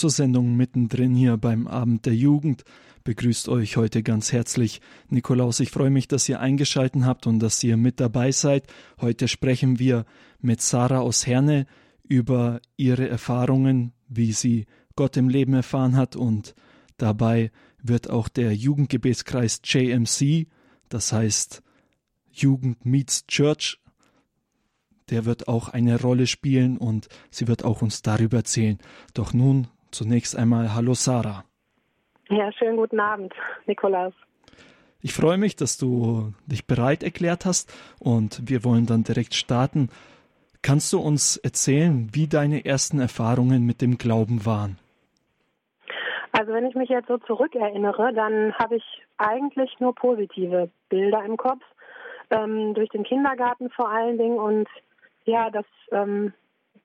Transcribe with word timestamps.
zur 0.00 0.08
Sendung 0.08 0.56
mittendrin 0.56 1.14
hier 1.14 1.36
beim 1.36 1.66
Abend 1.66 2.06
der 2.06 2.14
Jugend. 2.14 2.64
Begrüßt 3.04 3.50
euch 3.50 3.76
heute 3.76 4.02
ganz 4.02 4.32
herzlich 4.32 4.80
Nikolaus. 5.10 5.60
Ich 5.60 5.70
freue 5.70 5.90
mich, 5.90 6.08
dass 6.08 6.26
ihr 6.26 6.40
eingeschalten 6.40 7.04
habt 7.04 7.26
und 7.26 7.38
dass 7.38 7.62
ihr 7.62 7.76
mit 7.76 8.00
dabei 8.00 8.32
seid. 8.32 8.66
Heute 9.02 9.28
sprechen 9.28 9.78
wir 9.78 10.06
mit 10.40 10.62
Sarah 10.62 11.00
aus 11.00 11.26
Herne 11.26 11.66
über 12.02 12.62
ihre 12.78 13.10
Erfahrungen, 13.10 13.92
wie 14.08 14.32
sie 14.32 14.64
Gott 14.96 15.18
im 15.18 15.28
Leben 15.28 15.52
erfahren 15.52 15.96
hat 15.96 16.16
und 16.16 16.54
dabei 16.96 17.50
wird 17.82 18.08
auch 18.08 18.28
der 18.28 18.56
Jugendgebetskreis 18.56 19.60
JMC, 19.62 20.46
das 20.88 21.12
heißt 21.12 21.62
Jugend 22.32 22.86
Meets 22.86 23.26
Church, 23.26 23.78
der 25.10 25.26
wird 25.26 25.46
auch 25.46 25.68
eine 25.68 26.00
Rolle 26.00 26.26
spielen 26.26 26.78
und 26.78 27.08
sie 27.30 27.48
wird 27.48 27.64
auch 27.66 27.82
uns 27.82 28.00
darüber 28.00 28.38
erzählen. 28.38 28.78
Doch 29.12 29.34
nun 29.34 29.68
zunächst 29.90 30.36
einmal 30.36 30.74
Hallo 30.74 30.94
Sarah. 30.94 31.44
Ja, 32.28 32.52
schönen 32.52 32.76
guten 32.76 33.00
Abend, 33.00 33.32
Nikolaus. 33.66 34.14
Ich 35.02 35.14
freue 35.14 35.38
mich, 35.38 35.56
dass 35.56 35.78
du 35.78 36.32
dich 36.46 36.66
bereit 36.66 37.02
erklärt 37.02 37.46
hast 37.46 37.72
und 37.98 38.48
wir 38.48 38.64
wollen 38.64 38.86
dann 38.86 39.02
direkt 39.02 39.34
starten. 39.34 39.88
Kannst 40.62 40.92
du 40.92 41.00
uns 41.00 41.38
erzählen, 41.38 42.08
wie 42.12 42.28
deine 42.28 42.66
ersten 42.66 43.00
Erfahrungen 43.00 43.64
mit 43.64 43.80
dem 43.80 43.96
Glauben 43.96 44.44
waren? 44.44 44.78
Also 46.32 46.52
wenn 46.52 46.66
ich 46.66 46.74
mich 46.74 46.90
jetzt 46.90 47.08
so 47.08 47.18
zurückerinnere, 47.18 48.12
dann 48.12 48.54
habe 48.54 48.76
ich 48.76 48.84
eigentlich 49.16 49.80
nur 49.80 49.94
positive 49.94 50.70
Bilder 50.88 51.24
im 51.24 51.36
Kopf, 51.36 51.62
ähm, 52.30 52.74
durch 52.74 52.90
den 52.90 53.02
Kindergarten 53.02 53.70
vor 53.70 53.90
allen 53.90 54.18
Dingen 54.18 54.38
und 54.38 54.68
ja, 55.24 55.50
dass 55.50 55.66
ähm, 55.92 56.32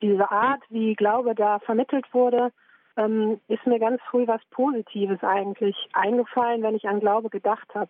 diese 0.02 0.32
Art, 0.32 0.62
wie 0.70 0.96
Glaube 0.96 1.36
da 1.36 1.60
vermittelt 1.60 2.06
wurde, 2.14 2.52
ähm, 2.98 3.40
ist 3.48 3.66
mir 3.66 3.80
ganz 3.80 4.02
früh 4.10 4.28
was 4.28 4.42
Positives 4.52 5.22
eigentlich 5.24 5.76
eingefallen, 5.94 6.64
wenn 6.64 6.76
ich 6.76 6.88
an 6.88 7.00
Glaube 7.00 7.30
gedacht 7.30 7.68
habe. 7.74 7.90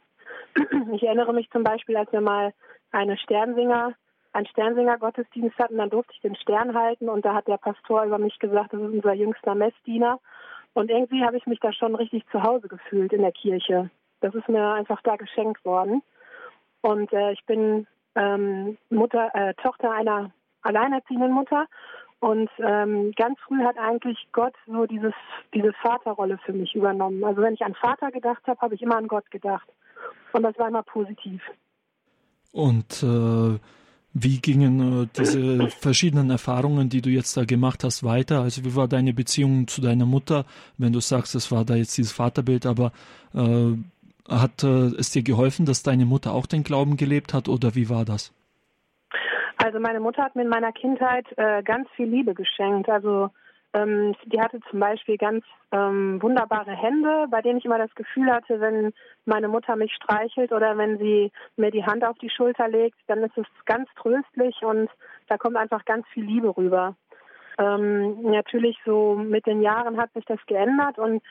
Ich 0.93 1.03
erinnere 1.03 1.33
mich 1.33 1.49
zum 1.51 1.63
Beispiel, 1.63 1.97
als 1.97 2.11
wir 2.11 2.21
mal 2.21 2.53
eine 2.91 3.17
Sternsinger, 3.17 3.93
einen 4.33 4.47
Sternsinger-Gottesdienst 4.47 5.57
hatten, 5.57 5.77
dann 5.77 5.89
durfte 5.89 6.13
ich 6.13 6.21
den 6.21 6.35
Stern 6.35 6.77
halten 6.77 7.09
und 7.09 7.23
da 7.23 7.33
hat 7.33 7.47
der 7.47 7.57
Pastor 7.57 8.03
über 8.03 8.17
mich 8.17 8.37
gesagt, 8.39 8.73
das 8.73 8.81
ist 8.81 8.93
unser 8.93 9.13
jüngster 9.13 9.55
Messdiener. 9.55 10.19
Und 10.73 10.89
irgendwie 10.89 11.23
habe 11.23 11.37
ich 11.37 11.45
mich 11.45 11.59
da 11.59 11.71
schon 11.71 11.95
richtig 11.95 12.27
zu 12.31 12.43
Hause 12.43 12.67
gefühlt 12.67 13.13
in 13.13 13.21
der 13.21 13.31
Kirche. 13.31 13.89
Das 14.19 14.35
ist 14.35 14.49
mir 14.49 14.73
einfach 14.73 15.01
da 15.03 15.15
geschenkt 15.15 15.63
worden. 15.63 16.01
Und 16.81 17.13
äh, 17.13 17.31
ich 17.31 17.45
bin 17.45 17.87
ähm, 18.15 18.77
Mutter, 18.89 19.31
äh, 19.33 19.53
Tochter 19.55 19.91
einer 19.91 20.31
alleinerziehenden 20.63 21.31
Mutter. 21.31 21.67
Und 22.25 22.49
ähm, 22.57 23.11
ganz 23.15 23.37
früh 23.45 23.63
hat 23.63 23.77
eigentlich 23.77 24.17
Gott 24.31 24.55
so 24.65 24.87
dieses, 24.87 25.13
diese 25.53 25.73
Vaterrolle 25.73 26.39
für 26.43 26.53
mich 26.53 26.73
übernommen. 26.73 27.23
Also 27.23 27.43
wenn 27.43 27.53
ich 27.53 27.61
an 27.61 27.75
Vater 27.75 28.09
gedacht 28.09 28.41
habe, 28.47 28.59
habe 28.61 28.73
ich 28.73 28.81
immer 28.81 28.97
an 28.97 29.07
Gott 29.07 29.29
gedacht. 29.29 29.67
Und 30.33 30.41
das 30.41 30.57
war 30.57 30.67
immer 30.67 30.81
positiv. 30.81 31.39
Und 32.51 33.03
äh, 33.03 33.59
wie 34.13 34.39
gingen 34.39 35.03
äh, 35.03 35.07
diese 35.15 35.69
verschiedenen 35.69 36.31
Erfahrungen, 36.31 36.89
die 36.89 37.03
du 37.03 37.11
jetzt 37.11 37.37
da 37.37 37.45
gemacht 37.45 37.83
hast, 37.83 38.03
weiter? 38.03 38.41
Also 38.41 38.65
wie 38.65 38.75
war 38.75 38.87
deine 38.87 39.13
Beziehung 39.13 39.67
zu 39.67 39.81
deiner 39.81 40.07
Mutter, 40.07 40.45
wenn 40.79 40.93
du 40.93 41.01
sagst, 41.01 41.35
es 41.35 41.51
war 41.51 41.63
da 41.63 41.75
jetzt 41.75 41.95
dieses 41.95 42.11
Vaterbild, 42.11 42.65
aber 42.65 42.91
äh, 43.35 43.73
hat 44.27 44.63
äh, 44.63 44.87
es 44.97 45.11
dir 45.11 45.21
geholfen, 45.21 45.67
dass 45.67 45.83
deine 45.83 46.07
Mutter 46.07 46.33
auch 46.33 46.47
den 46.47 46.63
Glauben 46.63 46.97
gelebt 46.97 47.35
hat 47.35 47.47
oder 47.47 47.75
wie 47.75 47.87
war 47.87 48.03
das? 48.03 48.33
Also 49.57 49.79
meine 49.79 49.99
Mutter 49.99 50.23
hat 50.23 50.35
mir 50.35 50.43
in 50.43 50.49
meiner 50.49 50.71
Kindheit 50.71 51.25
äh, 51.37 51.63
ganz 51.63 51.89
viel 51.91 52.07
Liebe 52.07 52.33
geschenkt. 52.33 52.89
Also 52.89 53.29
ähm, 53.73 54.15
die 54.25 54.39
hatte 54.39 54.59
zum 54.69 54.79
Beispiel 54.79 55.17
ganz 55.17 55.43
ähm, 55.71 56.21
wunderbare 56.21 56.71
Hände, 56.71 57.25
bei 57.29 57.41
denen 57.41 57.57
ich 57.59 57.65
immer 57.65 57.77
das 57.77 57.93
Gefühl 57.95 58.31
hatte, 58.31 58.59
wenn 58.61 58.93
meine 59.25 59.47
Mutter 59.47 59.75
mich 59.75 59.93
streichelt 59.93 60.51
oder 60.51 60.77
wenn 60.77 60.97
sie 60.97 61.31
mir 61.57 61.71
die 61.71 61.85
Hand 61.85 62.05
auf 62.05 62.17
die 62.19 62.29
Schulter 62.29 62.67
legt, 62.67 62.97
dann 63.07 63.23
ist 63.23 63.37
es 63.37 63.45
ganz 63.65 63.89
tröstlich 63.97 64.61
und 64.61 64.89
da 65.27 65.37
kommt 65.37 65.57
einfach 65.57 65.83
ganz 65.83 66.07
viel 66.13 66.23
Liebe 66.23 66.55
rüber. 66.55 66.95
Ähm, 67.57 68.21
natürlich 68.23 68.77
so 68.85 69.15
mit 69.15 69.45
den 69.45 69.61
Jahren 69.61 69.97
hat 69.97 70.11
sich 70.13 70.25
das 70.25 70.39
geändert 70.45 70.97
und 70.97 71.21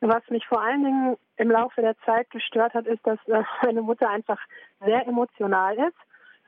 was 0.00 0.22
mich 0.28 0.46
vor 0.46 0.62
allen 0.62 0.84
Dingen 0.84 1.16
im 1.36 1.50
Laufe 1.50 1.80
der 1.80 1.96
Zeit 2.04 2.28
gestört 2.30 2.74
hat, 2.74 2.86
ist, 2.86 3.06
dass 3.06 3.18
äh, 3.28 3.42
meine 3.62 3.82
Mutter 3.82 4.10
einfach 4.10 4.40
sehr 4.84 5.06
emotional 5.06 5.76
ist. 5.76 5.96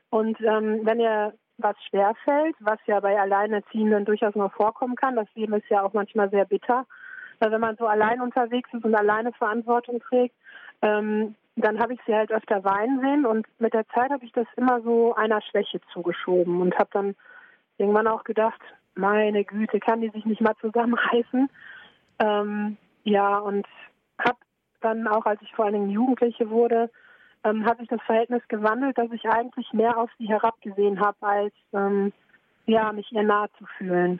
Und 0.09 0.39
ähm, 0.41 0.81
wenn 0.83 0.99
ihr 0.99 1.33
was 1.57 1.75
schwerfällt, 1.89 2.55
was 2.59 2.79
ja 2.85 2.99
bei 2.99 3.19
Alleinerziehenden 3.19 4.05
durchaus 4.05 4.35
noch 4.35 4.53
vorkommen 4.53 4.95
kann, 4.95 5.15
das 5.15 5.27
Leben 5.35 5.53
ist 5.53 5.69
ja 5.69 5.81
auch 5.81 5.93
manchmal 5.93 6.29
sehr 6.29 6.45
bitter, 6.45 6.85
weil 7.39 7.51
wenn 7.51 7.61
man 7.61 7.77
so 7.77 7.87
allein 7.87 8.21
unterwegs 8.21 8.69
ist 8.73 8.85
und 8.85 8.95
alleine 8.95 9.31
Verantwortung 9.33 9.99
trägt, 9.99 10.35
ähm, 10.81 11.35
dann 11.55 11.79
habe 11.79 11.93
ich 11.93 11.99
sie 12.05 12.13
halt 12.13 12.31
öfter 12.31 12.63
weinen 12.63 12.99
sehen 13.01 13.25
und 13.25 13.47
mit 13.59 13.73
der 13.73 13.87
Zeit 13.89 14.11
habe 14.11 14.23
ich 14.23 14.31
das 14.31 14.45
immer 14.55 14.81
so 14.81 15.15
einer 15.15 15.41
Schwäche 15.41 15.81
zugeschoben 15.91 16.61
und 16.61 16.77
habe 16.77 16.89
dann 16.93 17.15
irgendwann 17.79 18.07
auch 18.07 18.23
gedacht, 18.23 18.61
meine 18.93 19.43
Güte, 19.43 19.79
kann 19.79 20.01
die 20.01 20.09
sich 20.09 20.25
nicht 20.25 20.41
mal 20.41 20.55
zusammenreißen? 20.61 21.49
Ähm, 22.19 22.77
ja, 23.03 23.37
und 23.39 23.67
habe 24.19 24.37
dann 24.81 25.07
auch, 25.07 25.25
als 25.25 25.41
ich 25.41 25.53
vor 25.53 25.65
allen 25.65 25.73
Dingen 25.73 25.89
Jugendliche 25.89 26.49
wurde, 26.49 26.89
ähm, 27.49 27.65
hat 27.65 27.79
sich 27.79 27.87
das 27.87 28.01
Verhältnis 28.05 28.41
gewandelt, 28.47 28.97
dass 28.97 29.11
ich 29.11 29.25
eigentlich 29.25 29.71
mehr 29.73 29.97
auf 29.97 30.09
sie 30.17 30.27
herabgesehen 30.27 30.99
habe, 30.99 31.17
als 31.21 31.53
ähm, 31.73 32.13
ja, 32.65 32.91
mich 32.91 33.11
ihr 33.11 33.23
nahe 33.23 33.47
zu 33.57 33.65
fühlen. 33.77 34.19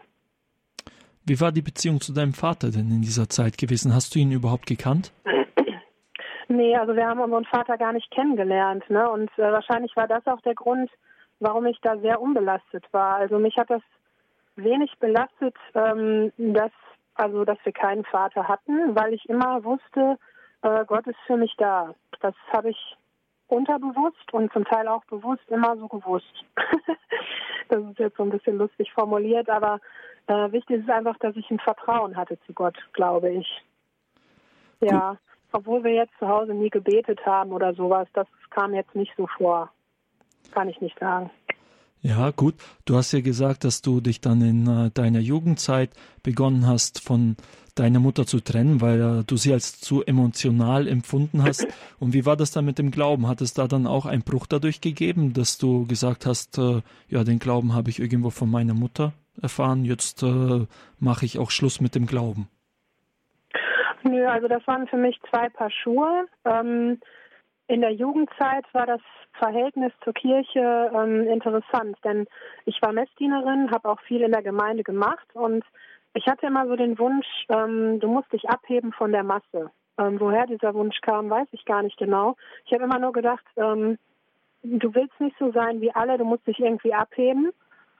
Wie 1.25 1.39
war 1.41 1.51
die 1.51 1.61
Beziehung 1.61 1.99
zu 1.99 2.13
deinem 2.13 2.33
Vater 2.33 2.71
denn 2.71 2.89
in 2.89 3.01
dieser 3.01 3.27
Zeit 3.27 3.57
gewesen? 3.57 3.93
Hast 3.93 4.15
du 4.15 4.19
ihn 4.19 4.31
überhaupt 4.31 4.65
gekannt? 4.65 5.11
Nee, 6.49 6.77
also 6.77 6.95
wir 6.95 7.05
haben 7.05 7.19
unseren 7.19 7.43
Vater 7.43 7.77
gar 7.77 7.91
nicht 7.91 8.09
kennengelernt. 8.09 8.89
Ne? 8.89 9.09
Und 9.09 9.29
äh, 9.37 9.51
wahrscheinlich 9.51 9.93
war 9.97 10.07
das 10.07 10.25
auch 10.27 10.39
der 10.43 10.55
Grund, 10.55 10.89
warum 11.41 11.65
ich 11.65 11.77
da 11.81 11.97
sehr 11.97 12.21
unbelastet 12.21 12.85
war. 12.93 13.17
Also 13.17 13.37
mich 13.37 13.57
hat 13.57 13.69
das 13.69 13.81
wenig 14.55 14.89
belastet, 14.97 15.55
ähm, 15.75 16.31
dass 16.37 16.71
also 17.17 17.43
dass 17.43 17.57
wir 17.63 17.73
keinen 17.73 18.05
Vater 18.05 18.47
hatten, 18.47 18.95
weil 18.95 19.13
ich 19.13 19.27
immer 19.27 19.63
wusste, 19.63 20.17
äh, 20.61 20.85
Gott 20.85 21.07
ist 21.07 21.19
für 21.25 21.37
mich 21.37 21.53
da. 21.57 21.93
Das 22.21 22.35
habe 22.53 22.69
ich 22.69 22.96
unterbewusst 23.47 24.33
und 24.33 24.51
zum 24.53 24.65
Teil 24.65 24.87
auch 24.87 25.03
bewusst 25.05 25.43
immer 25.49 25.77
so 25.77 25.87
gewusst. 25.87 26.45
das 27.69 27.83
ist 27.83 27.99
jetzt 27.99 28.17
so 28.17 28.23
ein 28.23 28.29
bisschen 28.29 28.57
lustig 28.57 28.91
formuliert, 28.93 29.49
aber 29.49 29.79
äh, 30.27 30.51
wichtig 30.51 30.81
ist 30.81 30.89
einfach, 30.89 31.17
dass 31.19 31.35
ich 31.35 31.49
ein 31.49 31.59
Vertrauen 31.59 32.15
hatte 32.15 32.37
zu 32.45 32.53
Gott, 32.53 32.77
glaube 32.93 33.29
ich. 33.29 33.47
Ja, 34.81 35.11
Gut. 35.11 35.19
obwohl 35.53 35.83
wir 35.83 35.93
jetzt 35.93 36.13
zu 36.19 36.27
Hause 36.27 36.53
nie 36.53 36.69
gebetet 36.69 37.25
haben 37.25 37.51
oder 37.51 37.73
sowas, 37.73 38.07
das 38.13 38.27
kam 38.49 38.73
jetzt 38.73 38.95
nicht 38.95 39.13
so 39.17 39.27
vor. 39.37 39.71
Kann 40.51 40.69
ich 40.69 40.79
nicht 40.81 40.97
sagen. 40.99 41.29
Ja, 42.01 42.31
gut. 42.31 42.55
Du 42.85 42.95
hast 42.95 43.11
ja 43.11 43.21
gesagt, 43.21 43.63
dass 43.63 43.81
du 43.81 44.01
dich 44.01 44.21
dann 44.21 44.41
in 44.41 44.67
äh, 44.67 44.91
deiner 44.91 45.19
Jugendzeit 45.19 45.89
begonnen 46.23 46.67
hast, 46.67 47.01
von 47.01 47.35
deiner 47.79 47.99
Mutter 47.99 48.25
zu 48.25 48.39
trennen, 48.39 48.81
weil 48.81 49.01
äh, 49.01 49.23
du 49.25 49.37
sie 49.37 49.53
als 49.53 49.79
zu 49.79 50.03
emotional 50.03 50.87
empfunden 50.87 51.43
hast. 51.43 51.67
Und 51.99 52.13
wie 52.13 52.25
war 52.25 52.35
das 52.35 52.51
dann 52.51 52.65
mit 52.65 52.79
dem 52.79 52.91
Glauben? 52.91 53.27
Hat 53.27 53.41
es 53.41 53.53
da 53.53 53.67
dann 53.67 53.87
auch 53.87 54.05
einen 54.05 54.23
Bruch 54.23 54.47
dadurch 54.47 54.81
gegeben, 54.81 55.33
dass 55.33 55.57
du 55.57 55.85
gesagt 55.87 56.25
hast, 56.25 56.57
äh, 56.57 56.81
ja, 57.09 57.23
den 57.23 57.39
Glauben 57.39 57.73
habe 57.73 57.89
ich 57.89 57.99
irgendwo 57.99 58.29
von 58.29 58.49
meiner 58.49 58.73
Mutter 58.73 59.13
erfahren, 59.41 59.85
jetzt 59.85 60.23
äh, 60.23 60.65
mache 60.99 61.25
ich 61.25 61.39
auch 61.39 61.51
Schluss 61.51 61.79
mit 61.79 61.95
dem 61.95 62.07
Glauben? 62.07 62.47
Nö, 64.03 64.25
also 64.25 64.47
das 64.47 64.65
waren 64.67 64.87
für 64.87 64.97
mich 64.97 65.19
zwei 65.29 65.49
Paar 65.49 65.71
Schuhe. 65.71 66.25
Ähm, 66.45 66.99
in 67.67 67.81
der 67.81 67.91
Jugendzeit 67.91 68.65
war 68.73 68.85
das 68.85 69.01
Verhältnis 69.33 69.91
zur 70.03 70.13
Kirche 70.13 70.91
ähm, 70.95 71.27
interessant, 71.27 71.97
denn 72.03 72.25
ich 72.65 72.81
war 72.81 72.93
Messdienerin, 72.93 73.71
habe 73.71 73.89
auch 73.89 73.99
viel 74.01 74.21
in 74.21 74.31
der 74.31 74.41
Gemeinde 74.41 74.83
gemacht 74.83 75.27
und 75.33 75.63
ich 76.17 76.27
hatte 76.27 76.47
immer 76.47 76.67
so 76.67 76.75
den 76.75 76.97
Wunsch, 76.97 77.27
ähm, 77.49 77.99
du 77.99 78.07
musst 78.07 78.31
dich 78.33 78.49
abheben 78.49 78.91
von 78.91 79.11
der 79.11 79.23
Masse. 79.23 79.71
Ähm, 79.99 80.19
woher 80.19 80.47
dieser 80.47 80.73
Wunsch 80.73 80.99
kam, 81.01 81.29
weiß 81.29 81.47
ich 81.51 81.63
gar 81.65 81.83
nicht 81.83 81.97
genau. 81.97 82.35
Ich 82.65 82.73
habe 82.73 82.83
immer 82.83 82.99
nur 82.99 83.13
gedacht, 83.13 83.45
ähm, 83.55 83.97
du 84.63 84.93
willst 84.95 85.19
nicht 85.19 85.35
so 85.39 85.51
sein 85.51 85.79
wie 85.81 85.93
alle, 85.93 86.17
du 86.17 86.25
musst 86.25 86.45
dich 86.47 86.59
irgendwie 86.59 86.93
abheben. 86.93 87.51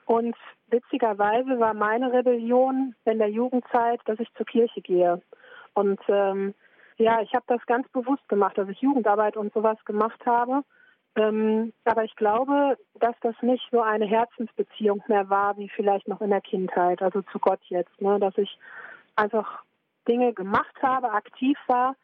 Und 0.05 0.35
witzigerweise 0.69 1.59
war 1.59 1.73
meine 1.73 2.11
Rebellion 2.11 2.95
in 3.05 3.19
der 3.19 3.29
Jugendzeit, 3.29 3.99
dass 4.05 4.19
ich 4.19 4.33
zur 4.33 4.45
Kirche 4.45 4.81
gehe. 4.81 5.21
Und 5.73 5.99
ähm, 6.07 6.55
ja, 6.97 7.21
ich 7.21 7.33
habe 7.33 7.45
das 7.47 7.63
ganz 7.67 7.87
bewusst 7.89 8.27
gemacht, 8.29 8.57
dass 8.57 8.69
ich 8.69 8.81
Jugendarbeit 8.81 9.37
und 9.37 9.53
sowas 9.53 9.77
gemacht 9.85 10.25
habe. 10.25 10.63
Ähm, 11.17 11.73
aber 11.83 12.03
ich 12.03 12.15
glaube, 12.15 12.77
dass 12.99 13.15
das 13.21 13.35
nicht 13.41 13.67
so 13.71 13.81
eine 13.81 14.05
Herzensbeziehung 14.05 15.03
mehr 15.07 15.29
war, 15.29 15.57
wie 15.57 15.67
vielleicht 15.69 16.07
noch 16.07 16.21
in 16.21 16.29
der 16.29 16.41
Kindheit, 16.41 17.01
also 17.01 17.23
zu 17.23 17.39
Gott 17.39 17.59
jetzt. 17.69 17.99
Ne? 17.99 18.19
Dass 18.19 18.37
ich 18.37 18.57
einfach 19.15 19.63
Dinge 20.07 20.33
gemacht 20.33 20.75
habe, 20.83 21.11
aktiv 21.11 21.57
war, 21.65 21.95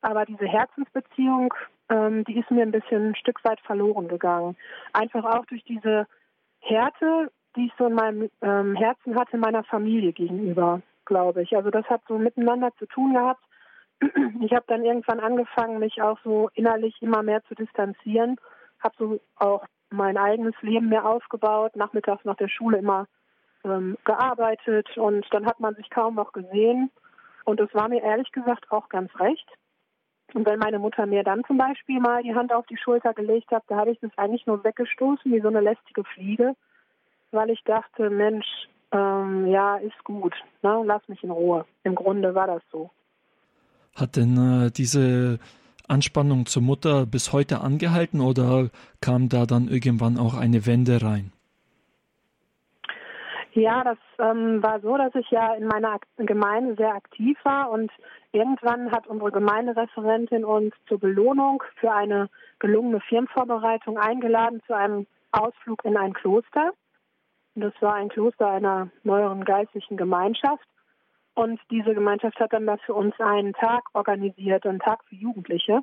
aber 0.00 0.24
diese 0.24 0.46
Herzensbeziehung, 0.46 1.52
ähm, 1.88 2.22
die 2.24 2.38
ist 2.38 2.50
mir 2.52 2.62
ein 2.62 2.70
bisschen 2.70 3.08
ein 3.10 3.16
Stück 3.16 3.44
weit 3.44 3.60
verloren 3.60 4.06
gegangen. 4.06 4.56
Einfach 4.92 5.24
auch 5.24 5.44
durch 5.46 5.64
diese 5.64 6.06
Härte, 6.60 7.32
die 7.56 7.66
ich 7.66 7.72
so 7.76 7.86
in 7.86 7.94
meinem 7.94 8.30
ähm, 8.42 8.76
Herzen 8.76 9.18
hatte, 9.18 9.38
meiner 9.38 9.64
Familie 9.64 10.12
gegenüber. 10.12 10.82
glaube 11.04 11.42
ich. 11.42 11.56
Also 11.56 11.70
das 11.70 11.86
hat 11.86 12.02
so 12.06 12.18
miteinander 12.18 12.70
zu 12.78 12.86
tun 12.86 13.14
gehabt. 13.14 13.42
Ich 14.40 14.52
habe 14.52 14.64
dann 14.66 14.84
irgendwann 14.84 15.20
angefangen, 15.20 15.78
mich 15.78 16.02
auch 16.02 16.18
so 16.22 16.50
innerlich 16.54 17.00
immer 17.00 17.22
mehr 17.22 17.42
zu 17.44 17.54
distanzieren, 17.54 18.36
habe 18.80 18.94
so 18.98 19.20
auch 19.36 19.64
mein 19.90 20.16
eigenes 20.16 20.54
Leben 20.60 20.88
mehr 20.88 21.06
aufgebaut, 21.06 21.74
nachmittags 21.76 22.24
nach 22.24 22.36
der 22.36 22.48
Schule 22.48 22.78
immer 22.78 23.06
ähm, 23.64 23.96
gearbeitet 24.04 24.96
und 24.96 25.26
dann 25.30 25.46
hat 25.46 25.60
man 25.60 25.74
sich 25.74 25.88
kaum 25.90 26.16
noch 26.16 26.32
gesehen. 26.32 26.90
Und 27.44 27.60
es 27.60 27.72
war 27.74 27.88
mir 27.88 28.02
ehrlich 28.02 28.30
gesagt 28.32 28.70
auch 28.70 28.88
ganz 28.88 29.10
recht. 29.18 29.48
Und 30.34 30.44
wenn 30.46 30.58
meine 30.58 30.78
Mutter 30.78 31.06
mir 31.06 31.22
dann 31.22 31.44
zum 31.44 31.56
Beispiel 31.56 32.00
mal 32.00 32.22
die 32.22 32.34
Hand 32.34 32.52
auf 32.52 32.66
die 32.66 32.76
Schulter 32.76 33.14
gelegt 33.14 33.50
hat, 33.52 33.62
da 33.68 33.76
habe 33.76 33.92
ich 33.92 34.00
das 34.00 34.10
eigentlich 34.16 34.46
nur 34.46 34.64
weggestoßen 34.64 35.32
wie 35.32 35.40
so 35.40 35.48
eine 35.48 35.60
lästige 35.60 36.02
Fliege, 36.04 36.54
weil 37.30 37.50
ich 37.50 37.62
dachte, 37.64 38.10
Mensch, 38.10 38.46
ähm, 38.90 39.46
ja, 39.46 39.76
ist 39.76 40.02
gut, 40.04 40.34
ne? 40.62 40.82
lass 40.84 41.06
mich 41.08 41.22
in 41.22 41.30
Ruhe. 41.30 41.64
Im 41.84 41.94
Grunde 41.94 42.34
war 42.34 42.48
das 42.48 42.62
so. 42.70 42.90
Hat 43.96 44.16
denn 44.16 44.36
äh, 44.36 44.70
diese 44.70 45.38
Anspannung 45.88 46.46
zur 46.46 46.62
Mutter 46.62 47.06
bis 47.06 47.32
heute 47.32 47.60
angehalten 47.60 48.20
oder 48.20 48.70
kam 49.00 49.28
da 49.28 49.46
dann 49.46 49.68
irgendwann 49.68 50.18
auch 50.18 50.34
eine 50.34 50.66
Wende 50.66 51.02
rein? 51.02 51.32
Ja, 53.52 53.82
das 53.84 53.96
ähm, 54.18 54.62
war 54.62 54.80
so, 54.80 54.98
dass 54.98 55.14
ich 55.14 55.30
ja 55.30 55.54
in 55.54 55.66
meiner 55.66 55.98
Gemeinde 56.18 56.74
sehr 56.74 56.94
aktiv 56.94 57.38
war 57.42 57.70
und 57.70 57.90
irgendwann 58.32 58.92
hat 58.92 59.06
unsere 59.06 59.32
Gemeindereferentin 59.32 60.44
uns 60.44 60.74
zur 60.86 61.00
Belohnung 61.00 61.62
für 61.80 61.90
eine 61.90 62.28
gelungene 62.58 63.00
Firmenvorbereitung 63.00 63.96
eingeladen 63.96 64.60
zu 64.66 64.76
einem 64.76 65.06
Ausflug 65.32 65.86
in 65.86 65.96
ein 65.96 66.12
Kloster. 66.12 66.72
Das 67.54 67.72
war 67.80 67.94
ein 67.94 68.10
Kloster 68.10 68.46
einer 68.46 68.90
neueren 69.04 69.42
geistlichen 69.46 69.96
Gemeinschaft. 69.96 70.68
Und 71.36 71.60
diese 71.70 71.94
Gemeinschaft 71.94 72.40
hat 72.40 72.54
dann 72.54 72.66
da 72.66 72.78
für 72.78 72.94
uns 72.94 73.14
einen 73.20 73.52
Tag 73.52 73.84
organisiert, 73.92 74.66
einen 74.66 74.80
Tag 74.80 75.04
für 75.04 75.14
Jugendliche. 75.14 75.82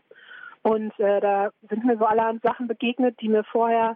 Und 0.64 1.00
äh, 1.00 1.22
da 1.22 1.52
sind 1.70 1.86
mir 1.86 1.96
so 1.96 2.06
allerhand 2.06 2.42
Sachen 2.42 2.68
begegnet, 2.68 3.22
die 3.22 3.30
mir 3.30 3.44
vorher 3.44 3.96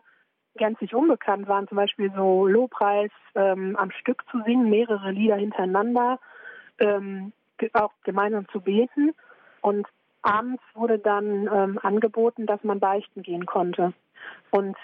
gänzlich 0.55 0.93
unbekannt 0.93 1.47
waren, 1.47 1.67
zum 1.67 1.77
Beispiel 1.77 2.11
so 2.15 2.45
Lobpreis 2.45 3.09
ähm, 3.33 3.75
am 3.75 3.89
Stück 3.89 4.23
zu 4.29 4.41
singen, 4.43 4.69
mehrere 4.69 5.11
Lieder 5.11 5.37
hintereinander, 5.37 6.19
ähm, 6.77 7.33
auch 7.73 7.91
gemeinsam 8.03 8.47
zu 8.49 8.61
beten. 8.61 9.15
Und 9.61 9.87
abends 10.21 10.61
wurde 10.75 10.99
dann 10.99 11.49
ähm, 11.51 11.79
angeboten, 11.81 12.45
dass 12.45 12.63
man 12.63 12.79
beichten 12.79 13.23
gehen 13.23 13.47
konnte. 13.47 13.93
Und 14.51 14.77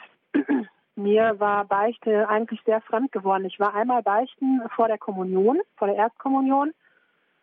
mir 0.96 1.40
war 1.40 1.66
Beichte 1.66 2.30
eigentlich 2.30 2.62
sehr 2.66 2.82
fremd 2.82 3.12
geworden. 3.12 3.46
Ich 3.46 3.60
war 3.60 3.74
einmal 3.74 4.04
beichten 4.04 4.62
vor 4.76 4.88
der 4.88 4.98
Kommunion, 4.98 5.60
vor 5.78 5.88
der 5.88 5.98
Erstkommunion. 5.98 6.72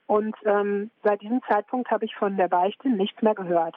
Und 0.07 0.37
ähm, 0.45 0.91
seit 1.05 1.21
diesem 1.23 1.41
Zeitpunkt 1.49 1.91
habe 1.91 2.05
ich 2.05 2.15
von 2.17 2.37
der 2.37 2.49
Beichte 2.49 2.89
nichts 2.89 3.23
mehr 3.23 3.35
gehört. 3.35 3.77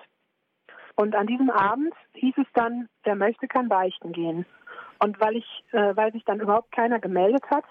Und 0.96 1.16
an 1.16 1.28
diesem 1.28 1.50
Abend 1.50 1.94
hieß 2.14 2.36
es 2.38 2.48
dann, 2.54 2.88
wer 3.04 3.16
möchte, 3.16 3.48
kann 3.48 3.68
beichten 3.68 4.12
gehen. 4.12 4.46
Und 5.04 5.20
weil 5.20 5.36
ich, 5.36 5.64
äh, 5.72 5.96
weil 5.96 6.12
sich 6.12 6.24
dann 6.24 6.40
überhaupt 6.40 6.72
keiner 6.72 7.00
gemeldet 7.00 7.44
hat 7.50 7.66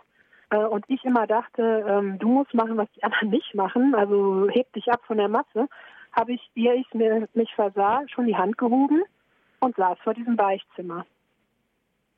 äh, 0.50 0.56
und 0.56 0.84
ich 0.88 1.04
immer 1.04 1.26
dachte, 1.26 1.84
ähm, 1.88 2.18
du 2.18 2.28
musst 2.28 2.52
machen, 2.54 2.76
was 2.76 2.90
die 2.92 3.02
anderen 3.02 3.30
nicht 3.30 3.54
machen, 3.54 3.94
also 3.94 4.48
heb 4.50 4.72
dich 4.72 4.90
ab 4.90 5.00
von 5.06 5.18
der 5.18 5.28
Masse, 5.28 5.68
habe 6.12 6.32
ich, 6.32 6.50
ehe 6.54 6.74
ich 6.74 6.92
mir, 6.94 7.28
mich 7.34 7.54
versah, 7.54 8.02
schon 8.08 8.26
die 8.26 8.36
Hand 8.36 8.58
gehoben 8.58 9.02
und 9.60 9.76
saß 9.76 9.98
vor 10.00 10.14
diesem 10.14 10.36
Beichtzimmer. 10.36 11.06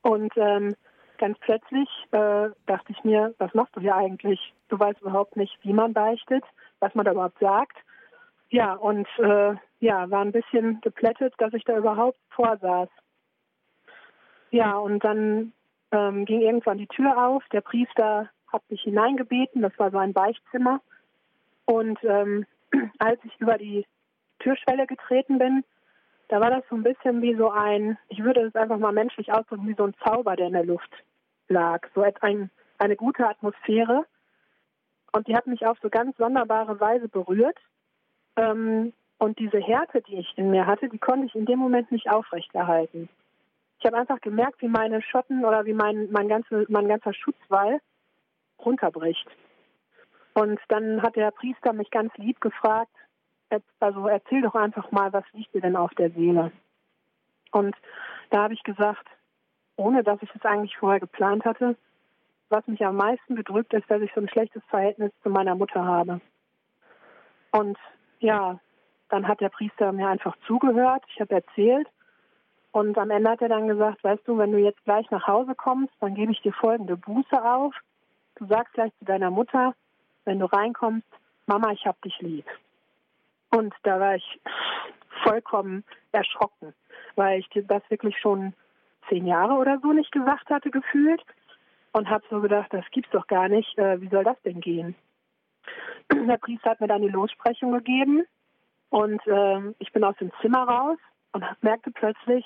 Und 0.04 0.36
ähm, 0.36 0.76
ganz 1.16 1.38
plötzlich 1.38 1.88
äh, 2.10 2.50
dachte 2.66 2.90
ich 2.90 3.02
mir, 3.04 3.34
was 3.38 3.54
machst 3.54 3.74
du 3.74 3.80
hier 3.80 3.96
eigentlich? 3.96 4.38
Du 4.68 4.78
weißt 4.78 5.00
überhaupt 5.00 5.34
nicht, 5.36 5.58
wie 5.62 5.72
man 5.72 5.94
beichtet, 5.94 6.44
was 6.78 6.94
man 6.94 7.06
da 7.06 7.12
überhaupt 7.12 7.38
sagt. 7.38 7.78
Ja, 8.50 8.74
und 8.74 9.08
äh, 9.18 9.54
ja, 9.80 10.10
war 10.10 10.20
ein 10.20 10.32
bisschen 10.32 10.82
geplättet, 10.82 11.32
dass 11.38 11.54
ich 11.54 11.64
da 11.64 11.78
überhaupt 11.78 12.18
vorsaß. 12.30 12.90
Ja, 14.50 14.76
und 14.76 15.02
dann 15.02 15.54
ähm, 15.90 16.26
ging 16.26 16.42
irgendwann 16.42 16.78
die 16.78 16.86
Tür 16.86 17.26
auf. 17.26 17.42
Der 17.50 17.62
Priester 17.62 18.28
hat 18.52 18.62
mich 18.68 18.82
hineingebeten. 18.82 19.62
Das 19.62 19.72
war 19.78 19.90
so 19.90 19.96
ein 19.96 20.12
Beichtzimmer. 20.12 20.82
Und 21.64 21.98
ähm, 22.04 22.44
als 22.98 23.18
ich 23.24 23.40
über 23.40 23.56
die 23.56 23.86
Türschwelle 24.40 24.86
getreten 24.86 25.38
bin, 25.38 25.64
da 26.34 26.40
war 26.40 26.50
das 26.50 26.64
so 26.68 26.74
ein 26.74 26.82
bisschen 26.82 27.22
wie 27.22 27.36
so 27.36 27.48
ein, 27.48 27.96
ich 28.08 28.24
würde 28.24 28.40
es 28.40 28.56
einfach 28.56 28.78
mal 28.78 28.90
menschlich 28.90 29.32
ausdrücken, 29.32 29.68
wie 29.68 29.76
so 29.78 29.84
ein 29.84 29.94
Zauber, 30.04 30.34
der 30.34 30.48
in 30.48 30.54
der 30.54 30.64
Luft 30.64 30.90
lag. 31.46 31.86
So 31.94 32.04
ein, 32.22 32.50
eine 32.76 32.96
gute 32.96 33.28
Atmosphäre. 33.28 34.04
Und 35.12 35.28
die 35.28 35.36
hat 35.36 35.46
mich 35.46 35.64
auf 35.64 35.78
so 35.80 35.88
ganz 35.88 36.16
sonderbare 36.16 36.80
Weise 36.80 37.08
berührt. 37.08 37.56
Ähm, 38.34 38.92
und 39.18 39.38
diese 39.38 39.60
Härte, 39.60 40.02
die 40.02 40.16
ich 40.16 40.36
in 40.36 40.50
mir 40.50 40.66
hatte, 40.66 40.88
die 40.88 40.98
konnte 40.98 41.26
ich 41.26 41.36
in 41.36 41.46
dem 41.46 41.60
Moment 41.60 41.92
nicht 41.92 42.10
aufrechterhalten. 42.10 43.08
Ich 43.78 43.86
habe 43.86 43.96
einfach 43.96 44.20
gemerkt, 44.20 44.60
wie 44.60 44.66
meine 44.66 45.02
Schotten 45.02 45.44
oder 45.44 45.66
wie 45.66 45.72
mein, 45.72 46.10
mein, 46.10 46.26
ganze, 46.26 46.66
mein 46.68 46.88
ganzer 46.88 47.14
Schutzwall 47.14 47.78
runterbricht. 48.58 49.28
Und 50.32 50.58
dann 50.66 51.00
hat 51.00 51.14
der 51.14 51.30
Priester 51.30 51.72
mich 51.72 51.92
ganz 51.92 52.12
lieb 52.16 52.40
gefragt, 52.40 52.90
also 53.80 54.06
erzähl 54.06 54.42
doch 54.42 54.54
einfach 54.54 54.90
mal, 54.90 55.12
was 55.12 55.24
liegt 55.32 55.54
dir 55.54 55.60
denn 55.60 55.76
auf 55.76 55.92
der 55.94 56.10
Seele? 56.10 56.52
Und 57.52 57.76
da 58.30 58.44
habe 58.44 58.54
ich 58.54 58.62
gesagt, 58.62 59.06
ohne 59.76 60.02
dass 60.02 60.22
ich 60.22 60.34
es 60.34 60.44
eigentlich 60.44 60.76
vorher 60.76 61.00
geplant 61.00 61.44
hatte, 61.44 61.76
was 62.48 62.66
mich 62.66 62.84
am 62.84 62.96
meisten 62.96 63.34
bedrückt, 63.34 63.72
ist, 63.72 63.90
dass 63.90 64.02
ich 64.02 64.12
so 64.14 64.20
ein 64.20 64.28
schlechtes 64.28 64.62
Verhältnis 64.68 65.12
zu 65.22 65.30
meiner 65.30 65.54
Mutter 65.54 65.84
habe. 65.84 66.20
Und 67.50 67.78
ja, 68.20 68.58
dann 69.08 69.28
hat 69.28 69.40
der 69.40 69.48
Priester 69.48 69.92
mir 69.92 70.08
einfach 70.08 70.36
zugehört, 70.46 71.04
ich 71.08 71.20
habe 71.20 71.34
erzählt 71.34 71.88
und 72.72 72.98
am 72.98 73.10
Ende 73.10 73.30
hat 73.30 73.42
er 73.42 73.48
dann 73.48 73.68
gesagt, 73.68 74.02
weißt 74.02 74.26
du, 74.26 74.38
wenn 74.38 74.50
du 74.50 74.58
jetzt 74.58 74.82
gleich 74.84 75.08
nach 75.10 75.26
Hause 75.28 75.54
kommst, 75.54 75.92
dann 76.00 76.14
gebe 76.14 76.32
ich 76.32 76.42
dir 76.42 76.52
folgende 76.52 76.96
Buße 76.96 77.44
auf. 77.44 77.74
Du 78.36 78.46
sagst 78.46 78.74
gleich 78.74 78.92
zu 78.98 79.04
deiner 79.04 79.30
Mutter, 79.30 79.74
wenn 80.24 80.40
du 80.40 80.46
reinkommst, 80.46 81.06
Mama, 81.46 81.70
ich 81.70 81.86
hab 81.86 82.00
dich 82.02 82.18
lieb. 82.20 82.46
Und 83.54 83.72
da 83.84 84.00
war 84.00 84.16
ich 84.16 84.40
vollkommen 85.22 85.84
erschrocken, 86.10 86.74
weil 87.14 87.38
ich 87.38 87.48
das 87.66 87.82
wirklich 87.88 88.18
schon 88.18 88.52
zehn 89.08 89.26
Jahre 89.26 89.54
oder 89.54 89.78
so 89.80 89.92
nicht 89.92 90.10
gesagt 90.10 90.50
hatte, 90.50 90.70
gefühlt. 90.70 91.22
Und 91.92 92.10
habe 92.10 92.24
so 92.28 92.40
gedacht, 92.40 92.72
das 92.72 92.84
gibt's 92.90 93.12
doch 93.12 93.28
gar 93.28 93.48
nicht. 93.48 93.78
Äh, 93.78 94.00
wie 94.00 94.08
soll 94.08 94.24
das 94.24 94.40
denn 94.42 94.60
gehen? 94.60 94.96
Der 96.12 96.38
Priester 96.38 96.70
hat 96.70 96.80
mir 96.80 96.88
dann 96.88 97.02
die 97.02 97.08
Lossprechung 97.08 97.70
gegeben 97.72 98.24
und 98.90 99.24
äh, 99.26 99.60
ich 99.78 99.92
bin 99.92 100.02
aus 100.02 100.16
dem 100.16 100.32
Zimmer 100.40 100.64
raus 100.64 100.98
und 101.32 101.44
merkte 101.62 101.92
plötzlich, 101.92 102.44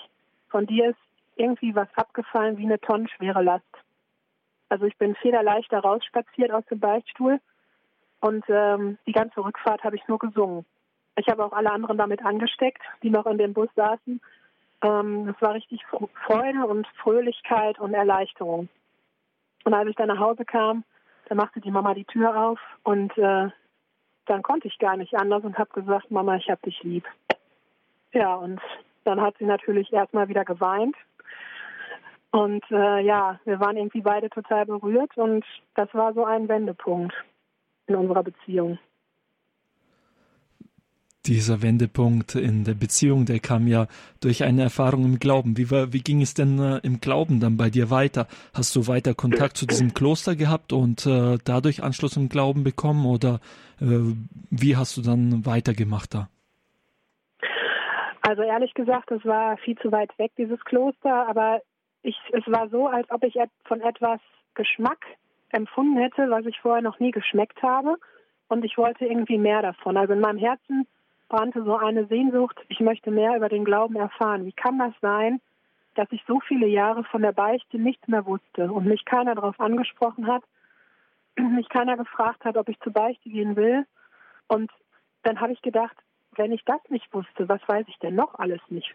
von 0.50 0.66
dir 0.66 0.90
ist 0.90 0.98
irgendwie 1.36 1.74
was 1.74 1.88
abgefallen 1.94 2.58
wie 2.58 2.66
eine 2.66 2.78
tonnenschwere 2.78 3.42
Last. 3.42 3.64
Also 4.68 4.84
ich 4.84 4.96
bin 4.98 5.14
federleicht 5.16 5.72
da 5.72 5.80
rausspaziert 5.80 6.50
aus 6.52 6.64
dem 6.66 6.78
Beichtstuhl 6.78 7.40
und 8.20 8.44
ähm, 8.48 8.98
die 9.06 9.12
ganze 9.12 9.42
Rückfahrt 9.42 9.82
habe 9.82 9.96
ich 9.96 10.06
nur 10.08 10.18
gesungen. 10.18 10.66
Ich 11.18 11.28
habe 11.28 11.44
auch 11.44 11.52
alle 11.52 11.72
anderen 11.72 11.98
damit 11.98 12.24
angesteckt, 12.24 12.82
die 13.02 13.10
noch 13.10 13.26
in 13.26 13.38
dem 13.38 13.52
Bus 13.52 13.68
saßen. 13.74 14.20
Ähm, 14.82 15.34
es 15.34 15.42
war 15.42 15.54
richtig 15.54 15.84
Freude 16.26 16.66
und 16.66 16.86
Fröhlichkeit 17.02 17.80
und 17.80 17.92
Erleichterung. 17.92 18.68
Und 19.64 19.74
als 19.74 19.88
ich 19.88 19.96
dann 19.96 20.08
nach 20.08 20.20
Hause 20.20 20.44
kam, 20.44 20.84
da 21.28 21.34
machte 21.34 21.60
die 21.60 21.72
Mama 21.72 21.94
die 21.94 22.04
Tür 22.04 22.40
auf 22.40 22.60
und 22.84 23.16
äh, 23.18 23.48
dann 24.26 24.42
konnte 24.42 24.68
ich 24.68 24.78
gar 24.78 24.96
nicht 24.96 25.14
anders 25.14 25.42
und 25.42 25.58
habe 25.58 25.70
gesagt, 25.72 26.10
Mama, 26.10 26.36
ich 26.36 26.48
habe 26.48 26.60
dich 26.64 26.80
lieb. 26.84 27.04
Ja, 28.12 28.36
und 28.36 28.60
dann 29.04 29.20
hat 29.20 29.36
sie 29.38 29.44
natürlich 29.44 29.92
erstmal 29.92 30.28
wieder 30.28 30.44
geweint. 30.44 30.96
Und 32.30 32.64
äh, 32.70 33.00
ja, 33.00 33.40
wir 33.44 33.58
waren 33.58 33.76
irgendwie 33.76 34.02
beide 34.02 34.30
total 34.30 34.66
berührt 34.66 35.16
und 35.16 35.44
das 35.74 35.92
war 35.94 36.12
so 36.12 36.24
ein 36.24 36.48
Wendepunkt 36.48 37.14
in 37.86 37.96
unserer 37.96 38.22
Beziehung 38.22 38.78
dieser 41.28 41.62
Wendepunkt 41.62 42.34
in 42.34 42.64
der 42.64 42.74
Beziehung, 42.74 43.26
der 43.26 43.38
kam 43.38 43.68
ja 43.68 43.86
durch 44.20 44.44
eine 44.44 44.62
Erfahrung 44.62 45.04
im 45.04 45.18
Glauben. 45.18 45.56
Wie, 45.56 45.70
war, 45.70 45.92
wie 45.92 46.00
ging 46.00 46.22
es 46.22 46.34
denn 46.34 46.58
äh, 46.58 46.78
im 46.82 47.00
Glauben 47.00 47.38
dann 47.38 47.56
bei 47.56 47.70
dir 47.70 47.90
weiter? 47.90 48.26
Hast 48.54 48.74
du 48.74 48.88
weiter 48.88 49.14
Kontakt 49.14 49.56
zu 49.56 49.66
diesem 49.66 49.94
Kloster 49.94 50.34
gehabt 50.34 50.72
und 50.72 51.06
äh, 51.06 51.38
dadurch 51.44 51.82
Anschluss 51.82 52.16
im 52.16 52.28
Glauben 52.28 52.64
bekommen 52.64 53.06
oder 53.06 53.40
äh, 53.80 54.14
wie 54.50 54.76
hast 54.76 54.96
du 54.96 55.02
dann 55.02 55.44
weitergemacht 55.44 56.14
da? 56.14 56.28
Also 58.22 58.42
ehrlich 58.42 58.74
gesagt, 58.74 59.10
es 59.10 59.24
war 59.24 59.56
viel 59.58 59.78
zu 59.78 59.92
weit 59.92 60.10
weg, 60.18 60.32
dieses 60.36 60.60
Kloster, 60.64 61.28
aber 61.28 61.60
ich, 62.02 62.16
es 62.32 62.46
war 62.46 62.68
so, 62.68 62.86
als 62.86 63.08
ob 63.10 63.22
ich 63.22 63.34
von 63.64 63.80
etwas 63.80 64.20
Geschmack 64.54 65.04
empfunden 65.50 65.98
hätte, 65.98 66.30
was 66.30 66.46
ich 66.46 66.58
vorher 66.60 66.82
noch 66.82 67.00
nie 67.00 67.10
geschmeckt 67.10 67.62
habe. 67.62 67.96
Und 68.48 68.64
ich 68.64 68.76
wollte 68.78 69.04
irgendwie 69.04 69.38
mehr 69.38 69.62
davon. 69.62 69.96
Also 69.96 70.14
in 70.14 70.20
meinem 70.20 70.38
Herzen 70.38 70.86
brannte 71.28 71.62
so 71.62 71.76
eine 71.76 72.06
Sehnsucht, 72.06 72.58
ich 72.68 72.80
möchte 72.80 73.10
mehr 73.10 73.36
über 73.36 73.48
den 73.48 73.64
Glauben 73.64 73.96
erfahren. 73.96 74.44
Wie 74.44 74.52
kann 74.52 74.78
das 74.78 74.94
sein, 75.00 75.40
dass 75.94 76.08
ich 76.10 76.22
so 76.26 76.40
viele 76.40 76.66
Jahre 76.66 77.04
von 77.04 77.22
der 77.22 77.32
Beichte 77.32 77.78
nichts 77.78 78.06
mehr 78.08 78.26
wusste 78.26 78.72
und 78.72 78.86
mich 78.86 79.04
keiner 79.04 79.34
darauf 79.34 79.58
angesprochen 79.60 80.26
hat, 80.26 80.42
mich 81.36 81.68
keiner 81.68 81.96
gefragt 81.96 82.44
hat, 82.44 82.56
ob 82.56 82.68
ich 82.68 82.78
zur 82.80 82.92
Beichte 82.92 83.28
gehen 83.28 83.56
will. 83.56 83.84
Und 84.46 84.70
dann 85.22 85.40
habe 85.40 85.52
ich 85.52 85.62
gedacht, 85.62 85.96
wenn 86.36 86.52
ich 86.52 86.64
das 86.64 86.80
nicht 86.88 87.12
wusste, 87.12 87.48
was 87.48 87.60
weiß 87.66 87.86
ich 87.88 87.98
denn 87.98 88.14
noch 88.14 88.34
alles 88.38 88.60
nicht? 88.68 88.94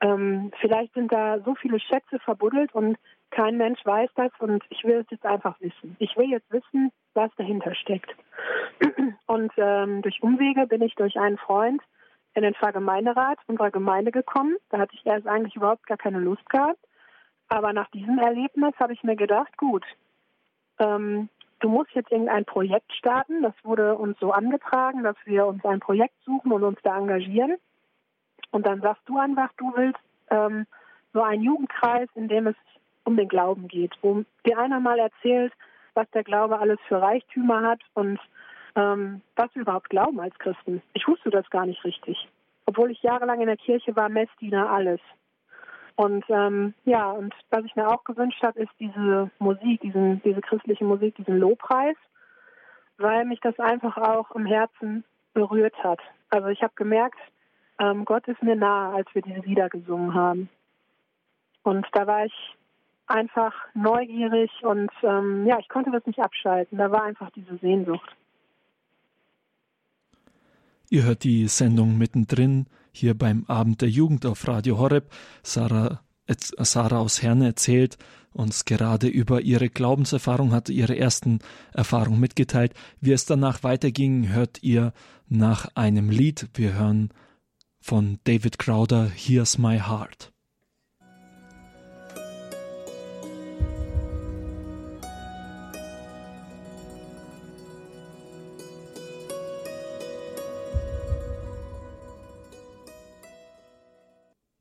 Ähm, 0.00 0.50
vielleicht 0.60 0.94
sind 0.94 1.12
da 1.12 1.40
so 1.40 1.54
viele 1.54 1.78
Schätze 1.78 2.18
verbuddelt 2.20 2.74
und 2.74 2.96
kein 3.30 3.56
Mensch 3.56 3.84
weiß 3.84 4.10
das 4.16 4.32
und 4.38 4.64
ich 4.70 4.82
will 4.84 4.96
es 4.96 5.06
jetzt 5.10 5.26
einfach 5.26 5.60
wissen. 5.60 5.96
Ich 5.98 6.16
will 6.16 6.30
jetzt 6.30 6.50
wissen, 6.50 6.90
was 7.14 7.30
dahinter 7.36 7.74
steckt. 7.74 8.14
Und 9.26 9.52
ähm, 9.56 10.02
durch 10.02 10.22
Umwege 10.22 10.66
bin 10.66 10.82
ich 10.82 10.94
durch 10.96 11.16
einen 11.18 11.38
Freund 11.38 11.80
in 12.34 12.42
den 12.42 12.54
Pfarrgemeinderat 12.54 13.38
unserer 13.46 13.70
Gemeinde 13.70 14.10
gekommen. 14.10 14.56
Da 14.70 14.78
hatte 14.78 14.94
ich 14.94 15.06
erst 15.06 15.26
eigentlich 15.26 15.56
überhaupt 15.56 15.86
gar 15.86 15.96
keine 15.96 16.18
Lust 16.18 16.48
gehabt. 16.50 16.80
Aber 17.48 17.72
nach 17.72 17.90
diesem 17.90 18.18
Erlebnis 18.18 18.74
habe 18.78 18.92
ich 18.92 19.02
mir 19.02 19.16
gedacht, 19.16 19.56
gut, 19.56 19.84
ähm, 20.78 21.28
du 21.60 21.68
musst 21.68 21.90
jetzt 21.92 22.10
irgendein 22.10 22.44
Projekt 22.44 22.92
starten. 22.94 23.42
Das 23.42 23.54
wurde 23.62 23.96
uns 23.96 24.18
so 24.20 24.32
angetragen, 24.32 25.02
dass 25.02 25.16
wir 25.24 25.46
uns 25.46 25.64
ein 25.64 25.80
Projekt 25.80 26.14
suchen 26.24 26.52
und 26.52 26.62
uns 26.62 26.78
da 26.82 26.96
engagieren. 26.96 27.56
Und 28.50 28.66
dann 28.66 28.80
sagst 28.80 29.02
du 29.06 29.18
einfach, 29.18 29.50
du 29.56 29.72
willst 29.76 30.00
ähm, 30.30 30.66
so 31.12 31.22
einen 31.22 31.42
Jugendkreis, 31.42 32.08
in 32.14 32.28
dem 32.28 32.48
es 32.48 32.56
um 33.04 33.16
den 33.16 33.28
Glauben 33.28 33.68
geht, 33.68 33.92
wo 34.02 34.24
dir 34.46 34.58
einer 34.58 34.80
mal 34.80 34.98
erzählt, 34.98 35.52
was 35.94 36.08
der 36.10 36.24
Glaube 36.24 36.58
alles 36.58 36.78
für 36.86 37.00
Reichtümer 37.00 37.62
hat 37.62 37.80
und 37.94 38.20
ähm, 38.76 39.22
was 39.36 39.54
wir 39.54 39.62
überhaupt 39.62 39.90
glauben 39.90 40.20
als 40.20 40.38
Christen. 40.38 40.82
Ich 40.94 41.06
wusste 41.08 41.30
das 41.30 41.48
gar 41.50 41.66
nicht 41.66 41.84
richtig. 41.84 42.28
Obwohl 42.66 42.90
ich 42.90 43.02
jahrelang 43.02 43.40
in 43.40 43.48
der 43.48 43.56
Kirche 43.56 43.96
war, 43.96 44.08
Messdiener, 44.08 44.70
alles. 44.70 45.00
Und 45.96 46.24
ähm, 46.28 46.74
ja, 46.84 47.10
und 47.10 47.34
was 47.50 47.64
ich 47.64 47.76
mir 47.76 47.88
auch 47.88 48.04
gewünscht 48.04 48.42
habe, 48.42 48.60
ist 48.60 48.70
diese 48.78 49.30
Musik, 49.38 49.80
diesen, 49.80 50.22
diese 50.22 50.40
christliche 50.40 50.84
Musik, 50.84 51.16
diesen 51.16 51.38
Lobpreis, 51.38 51.96
weil 52.96 53.24
mich 53.24 53.40
das 53.40 53.58
einfach 53.58 53.96
auch 53.96 54.30
im 54.32 54.46
Herzen 54.46 55.04
berührt 55.34 55.74
hat. 55.82 56.00
Also 56.30 56.48
ich 56.48 56.62
habe 56.62 56.72
gemerkt, 56.76 57.18
ähm, 57.80 58.04
Gott 58.04 58.28
ist 58.28 58.42
mir 58.42 58.56
nahe, 58.56 58.94
als 58.94 59.08
wir 59.14 59.22
diese 59.22 59.40
Lieder 59.40 59.68
gesungen 59.68 60.14
haben. 60.14 60.48
Und 61.62 61.86
da 61.92 62.06
war 62.06 62.26
ich 62.26 62.34
einfach 63.06 63.52
neugierig 63.74 64.50
und 64.62 64.90
ähm, 65.02 65.46
ja, 65.46 65.58
ich 65.58 65.68
konnte 65.68 65.90
das 65.90 66.06
nicht 66.06 66.20
abschalten. 66.20 66.78
Da 66.78 66.90
war 66.92 67.02
einfach 67.02 67.30
diese 67.30 67.56
Sehnsucht. 67.58 68.08
Ihr 70.90 71.04
hört 71.04 71.24
die 71.24 71.46
Sendung 71.48 71.98
mittendrin 71.98 72.66
hier 72.92 73.16
beim 73.16 73.44
Abend 73.46 73.80
der 73.80 73.88
Jugend 73.88 74.26
auf 74.26 74.46
Radio 74.46 74.78
Horeb. 74.78 75.10
Sarah, 75.42 76.00
Sarah 76.26 76.98
aus 76.98 77.22
Herne 77.22 77.46
erzählt 77.46 77.96
uns 78.32 78.64
gerade 78.64 79.08
über 79.08 79.40
ihre 79.40 79.68
Glaubenserfahrung, 79.68 80.52
hat 80.52 80.68
ihre 80.68 80.96
ersten 80.96 81.40
Erfahrungen 81.72 82.20
mitgeteilt. 82.20 82.74
Wie 83.00 83.12
es 83.12 83.24
danach 83.26 83.62
weiterging, 83.62 84.28
hört 84.28 84.62
ihr 84.62 84.92
nach 85.28 85.74
einem 85.74 86.10
Lied. 86.10 86.48
Wir 86.54 86.74
hören 86.74 87.10
von 87.80 88.18
David 88.24 88.58
Crowder 88.58 89.10
Here's 89.14 89.58
My 89.58 89.78
Heart. 89.78 90.32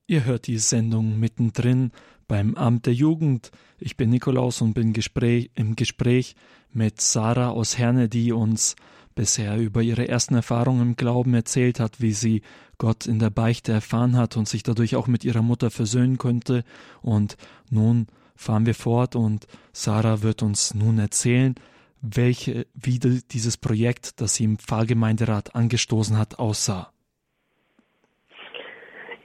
Ihr 0.07 0.25
hört 0.25 0.47
die 0.47 0.57
Sendung 0.57 1.19
mittendrin 1.19 1.91
beim 2.27 2.55
Amt 2.55 2.87
der 2.87 2.95
Jugend. 2.95 3.51
Ich 3.77 3.95
bin 3.95 4.09
Nikolaus 4.09 4.59
und 4.59 4.73
bin 4.73 4.91
Gespräch, 4.91 5.51
im 5.53 5.75
Gespräch 5.75 6.35
mit 6.71 6.99
Sarah 6.99 7.49
aus 7.49 7.77
Herne, 7.77 8.09
die 8.09 8.31
uns 8.31 8.75
bisher 9.13 9.57
über 9.57 9.83
ihre 9.83 10.07
ersten 10.07 10.33
Erfahrungen 10.33 10.81
im 10.81 10.95
Glauben 10.95 11.35
erzählt 11.35 11.79
hat, 11.79 12.01
wie 12.01 12.13
sie 12.13 12.41
Gott 12.79 13.05
in 13.05 13.19
der 13.19 13.29
Beichte 13.29 13.71
erfahren 13.71 14.17
hat 14.17 14.35
und 14.37 14.47
sich 14.47 14.63
dadurch 14.63 14.95
auch 14.95 15.05
mit 15.05 15.23
ihrer 15.23 15.43
Mutter 15.43 15.69
versöhnen 15.69 16.17
konnte. 16.17 16.63
Und 17.03 17.37
nun 17.69 18.07
fahren 18.35 18.65
wir 18.65 18.73
fort 18.73 19.15
und 19.15 19.45
Sarah 19.71 20.23
wird 20.23 20.41
uns 20.41 20.73
nun 20.73 20.97
erzählen, 20.97 21.53
welche, 22.01 22.65
wie 22.73 22.97
dieses 22.97 23.57
Projekt, 23.57 24.21
das 24.21 24.35
sie 24.35 24.45
im 24.45 24.57
Pfarrgemeinderat 24.57 25.53
angestoßen 25.53 26.17
hat, 26.17 26.39
aussah. 26.39 26.91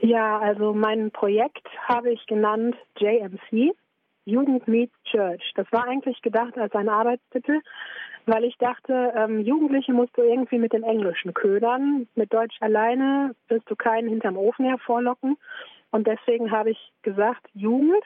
Ja, 0.01 0.39
also 0.39 0.73
mein 0.73 1.09
Projekt 1.11 1.67
habe 1.87 2.11
ich 2.11 2.25
genannt 2.27 2.75
JMC, 2.99 3.73
Jugend 4.25 4.67
Meets 4.67 4.93
Church. 5.05 5.41
Das 5.55 5.65
war 5.71 5.87
eigentlich 5.87 6.21
gedacht 6.21 6.57
als 6.57 6.73
ein 6.73 6.89
Arbeitstitel, 6.89 7.61
weil 8.25 8.43
ich 8.43 8.57
dachte, 8.57 9.13
ähm, 9.15 9.41
Jugendliche 9.41 9.93
musst 9.93 10.17
du 10.17 10.21
irgendwie 10.21 10.57
mit 10.57 10.73
dem 10.73 10.83
Englischen 10.83 11.33
ködern. 11.33 12.07
Mit 12.15 12.33
Deutsch 12.33 12.55
alleine 12.59 13.35
wirst 13.47 13.69
du 13.69 13.75
keinen 13.75 14.09
hinterm 14.09 14.37
Ofen 14.37 14.65
hervorlocken. 14.65 15.37
Und 15.91 16.07
deswegen 16.07 16.51
habe 16.51 16.71
ich 16.71 16.91
gesagt, 17.03 17.47
Jugend, 17.53 18.03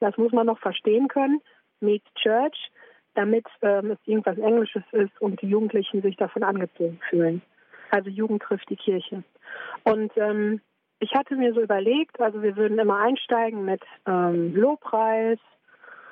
das 0.00 0.16
muss 0.16 0.32
man 0.32 0.46
noch 0.46 0.58
verstehen 0.58 1.08
können, 1.08 1.40
meets 1.80 2.06
Church, 2.14 2.70
damit 3.14 3.46
ähm, 3.62 3.92
es 3.92 3.98
irgendwas 4.04 4.38
Englisches 4.38 4.82
ist 4.92 5.20
und 5.20 5.40
die 5.42 5.48
Jugendlichen 5.48 6.02
sich 6.02 6.16
davon 6.16 6.42
angezogen 6.42 7.00
fühlen. 7.08 7.42
Also 7.90 8.10
Jugend 8.10 8.42
trifft 8.42 8.68
die 8.70 8.76
Kirche. 8.76 9.22
Und 9.84 10.12
ähm, 10.16 10.60
ich 10.98 11.14
hatte 11.14 11.36
mir 11.36 11.52
so 11.52 11.60
überlegt, 11.60 12.20
also 12.20 12.42
wir 12.42 12.56
würden 12.56 12.78
immer 12.78 12.98
einsteigen 12.98 13.64
mit 13.64 13.82
ähm, 14.06 14.54
Lobpreis 14.54 15.38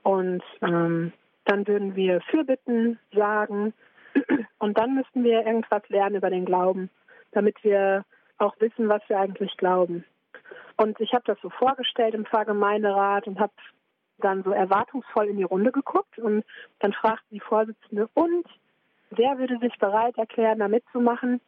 und 0.02 0.42
ähm, 0.62 1.12
dann 1.50 1.66
würden 1.66 1.96
wir 1.96 2.20
Fürbitten 2.30 3.00
sagen 3.12 3.74
und 4.58 4.78
dann 4.78 4.94
müssten 4.94 5.24
wir 5.24 5.44
irgendwas 5.44 5.82
lernen 5.88 6.14
über 6.14 6.30
den 6.30 6.44
Glauben, 6.44 6.90
damit 7.32 7.56
wir 7.64 8.04
auch 8.38 8.54
wissen, 8.60 8.88
was 8.88 9.02
wir 9.08 9.18
eigentlich 9.18 9.56
glauben. 9.56 10.04
Und 10.76 11.00
ich 11.00 11.12
habe 11.12 11.24
das 11.26 11.38
so 11.42 11.50
vorgestellt 11.50 12.14
im 12.14 12.24
Pfarrgemeinderat 12.24 13.26
und 13.26 13.40
habe 13.40 13.52
dann 14.18 14.44
so 14.44 14.52
erwartungsvoll 14.52 15.26
in 15.26 15.38
die 15.38 15.42
Runde 15.42 15.72
geguckt 15.72 16.20
und 16.20 16.44
dann 16.78 16.92
fragte 16.92 17.26
die 17.32 17.40
Vorsitzende, 17.40 18.08
und 18.14 18.46
wer 19.10 19.36
würde 19.38 19.58
sich 19.58 19.76
bereit 19.78 20.16
erklären, 20.18 20.60
da 20.60 20.68
mitzumachen? 20.68 21.40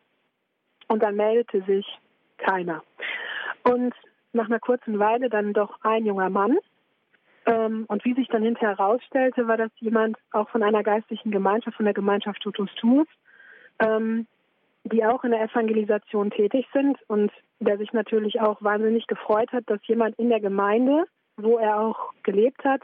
Und 0.89 1.01
dann 1.01 1.15
meldete 1.15 1.63
sich 1.63 1.87
keiner. 2.39 2.83
Und 3.63 3.95
nach 4.33 4.47
einer 4.47 4.59
kurzen 4.59 4.99
Weile 4.99 5.29
dann 5.31 5.53
doch 5.53 5.79
ein 5.83 6.05
junger 6.05 6.29
Mann. 6.29 6.59
Ähm, 7.47 7.87
und 7.89 8.05
wie 8.05 8.15
sich 8.15 8.29
dann 8.29 8.43
hinterher 8.43 8.77
herausstellte, 8.77 9.49
war 9.49 9.57
das 9.57 9.71
jemand 9.79 10.17
auch 10.33 10.49
von 10.51 10.63
einer 10.63 10.83
geistlichen 10.83 11.31
Gemeinschaft, 11.31 11.77
von 11.77 11.87
der 11.87 11.95
Gemeinschaft 11.95 12.41
Tutus 12.41 12.71
Tumus, 12.77 13.09
ähm, 13.81 14.27
die 14.85 15.05
auch 15.05 15.25
in 15.25 15.33
der 15.33 15.43
Evangelisation 15.43 16.31
tätig 16.31 16.67
sind 16.73 16.99
und 17.09 17.33
der 17.61 17.79
sich 17.79 17.93
natürlich 17.93 18.41
auch 18.41 18.63
wahnsinnig 18.63 19.07
gefreut 19.07 19.51
hat, 19.53 19.65
dass 19.67 19.81
jemand 19.87 20.19
in 20.19 20.29
der 20.29 20.41
Gemeinde, 20.41 21.05
wo 21.37 21.59
er 21.59 21.81
auch 21.81 22.13
gelebt 22.23 22.65
hat, 22.65 22.83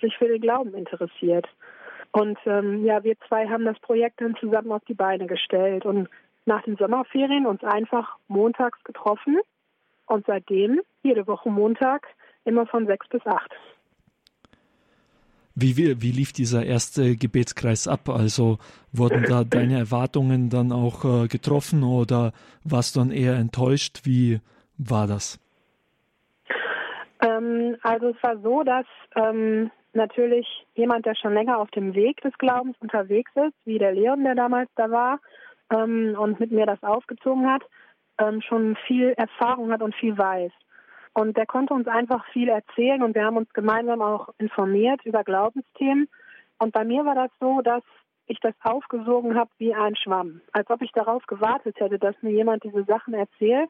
sich 0.00 0.16
für 0.16 0.28
den 0.28 0.40
Glauben 0.40 0.74
interessiert. 0.74 1.46
Und 2.12 2.38
ähm, 2.46 2.84
ja, 2.84 3.04
wir 3.04 3.16
zwei 3.28 3.48
haben 3.48 3.64
das 3.64 3.78
Projekt 3.80 4.20
dann 4.20 4.36
zusammen 4.36 4.72
auf 4.72 4.84
die 4.86 4.94
Beine 4.94 5.26
gestellt 5.26 5.84
und 5.84 6.08
nach 6.46 6.62
den 6.62 6.76
Sommerferien 6.76 7.46
uns 7.46 7.62
einfach 7.62 8.16
montags 8.26 8.82
getroffen 8.82 9.38
und 10.06 10.26
seitdem 10.26 10.80
jede 11.02 11.26
Woche 11.26 11.50
Montag 11.50 12.08
immer 12.44 12.66
von 12.66 12.86
sechs 12.86 13.08
bis 13.08 13.24
acht. 13.26 13.52
Wie, 15.60 15.76
wie, 15.76 16.00
wie 16.02 16.12
lief 16.12 16.32
dieser 16.32 16.64
erste 16.64 17.16
Gebetskreis 17.16 17.86
ab? 17.86 18.08
Also 18.08 18.58
wurden 18.92 19.24
da 19.24 19.44
deine 19.48 19.78
Erwartungen 19.78 20.48
dann 20.48 20.72
auch 20.72 21.04
äh, 21.04 21.28
getroffen 21.28 21.82
oder 21.82 22.32
warst 22.64 22.96
du 22.96 23.00
dann 23.00 23.10
eher 23.10 23.34
enttäuscht? 23.34 24.00
Wie 24.04 24.40
war 24.78 25.06
das? 25.06 25.38
Ähm, 27.22 27.76
also 27.82 28.08
es 28.08 28.22
war 28.22 28.38
so, 28.38 28.62
dass 28.62 28.86
ähm, 29.14 29.70
natürlich 29.92 30.46
jemand, 30.74 31.06
der 31.06 31.14
schon 31.14 31.34
länger 31.34 31.58
auf 31.58 31.70
dem 31.70 31.94
Weg 31.94 32.20
des 32.22 32.32
Glaubens 32.38 32.76
unterwegs 32.80 33.30
ist, 33.34 33.54
wie 33.64 33.78
der 33.78 33.92
Leon, 33.92 34.24
der 34.24 34.34
damals 34.34 34.70
da 34.76 34.90
war 34.90 35.20
ähm, 35.70 36.16
und 36.18 36.40
mit 36.40 36.50
mir 36.52 36.66
das 36.66 36.82
aufgezogen 36.82 37.50
hat, 37.50 37.62
ähm, 38.18 38.40
schon 38.42 38.76
viel 38.86 39.14
Erfahrung 39.16 39.72
hat 39.72 39.82
und 39.82 39.94
viel 39.94 40.16
weiß. 40.16 40.52
Und 41.12 41.36
der 41.36 41.46
konnte 41.46 41.74
uns 41.74 41.88
einfach 41.88 42.24
viel 42.26 42.48
erzählen 42.48 43.02
und 43.02 43.14
wir 43.14 43.24
haben 43.24 43.36
uns 43.36 43.52
gemeinsam 43.52 44.00
auch 44.00 44.28
informiert 44.38 45.04
über 45.04 45.24
Glaubensthemen. 45.24 46.08
Und 46.58 46.72
bei 46.72 46.84
mir 46.84 47.04
war 47.04 47.14
das 47.14 47.30
so, 47.40 47.60
dass 47.62 47.82
ich 48.26 48.38
das 48.40 48.54
aufgesogen 48.62 49.36
habe 49.36 49.50
wie 49.58 49.74
ein 49.74 49.96
Schwamm, 49.96 50.40
als 50.52 50.70
ob 50.70 50.82
ich 50.82 50.92
darauf 50.92 51.26
gewartet 51.26 51.80
hätte, 51.80 51.98
dass 51.98 52.14
mir 52.22 52.30
jemand 52.30 52.62
diese 52.62 52.84
Sachen 52.84 53.14
erzählt. 53.14 53.68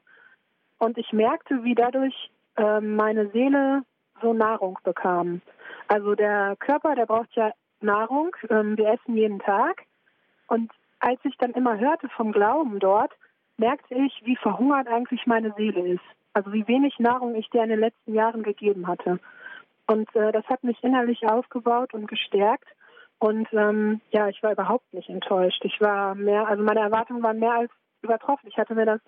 Und 0.77 0.97
ich 0.97 1.11
merkte, 1.13 1.63
wie 1.63 1.73
dadurch 1.73 2.29
äh, 2.57 2.79
meine 2.79 3.29
Seele 3.29 3.81
so 4.21 4.33
Nahrung 4.33 4.77
bekam. 4.83 5.41
Also 5.87 6.13
der 6.15 6.55
Körper, 6.57 6.95
der 6.95 7.07
braucht 7.07 7.33
ja 7.35 7.51
Nahrung. 7.81 8.35
Ähm, 8.49 8.77
wir 8.77 8.89
essen 8.89 9.15
jeden 9.15 9.39
Tag. 9.39 9.83
Und 10.47 10.71
als 10.99 11.19
ich 11.23 11.35
dann 11.37 11.51
immer 11.51 11.79
hörte 11.79 12.07
vom 12.09 12.31
Glauben 12.31 12.79
dort, 12.79 13.11
merkte 13.57 13.95
ich, 13.95 14.21
wie 14.23 14.35
verhungert 14.35 14.87
eigentlich 14.87 15.25
meine 15.25 15.53
Seele 15.57 15.87
ist. 15.87 16.03
Also 16.33 16.53
wie 16.53 16.67
wenig 16.67 16.97
Nahrung 16.99 17.35
ich 17.35 17.49
dir 17.49 17.63
in 17.63 17.69
den 17.69 17.79
letzten 17.79 18.13
Jahren 18.13 18.43
gegeben 18.43 18.87
hatte. 18.87 19.19
Und 19.87 20.13
äh, 20.15 20.31
das 20.31 20.45
hat 20.45 20.63
mich 20.63 20.81
innerlich 20.83 21.23
aufgebaut 21.27 21.93
und 21.93 22.07
gestärkt. 22.07 22.67
Und 23.19 23.47
ähm, 23.53 24.01
ja, 24.11 24.29
ich 24.29 24.41
war 24.41 24.53
überhaupt 24.53 24.93
nicht 24.93 25.09
enttäuscht. 25.09 25.63
Ich 25.63 25.79
war 25.81 26.15
mehr, 26.15 26.47
also 26.47 26.63
meine 26.63 26.79
Erwartungen 26.79 27.21
waren 27.21 27.39
mehr 27.39 27.53
als 27.53 27.71
übertroffen. 28.01 28.47
Ich 28.47 28.57
hatte 28.57 28.73
mir 28.73 28.85
das 28.85 29.01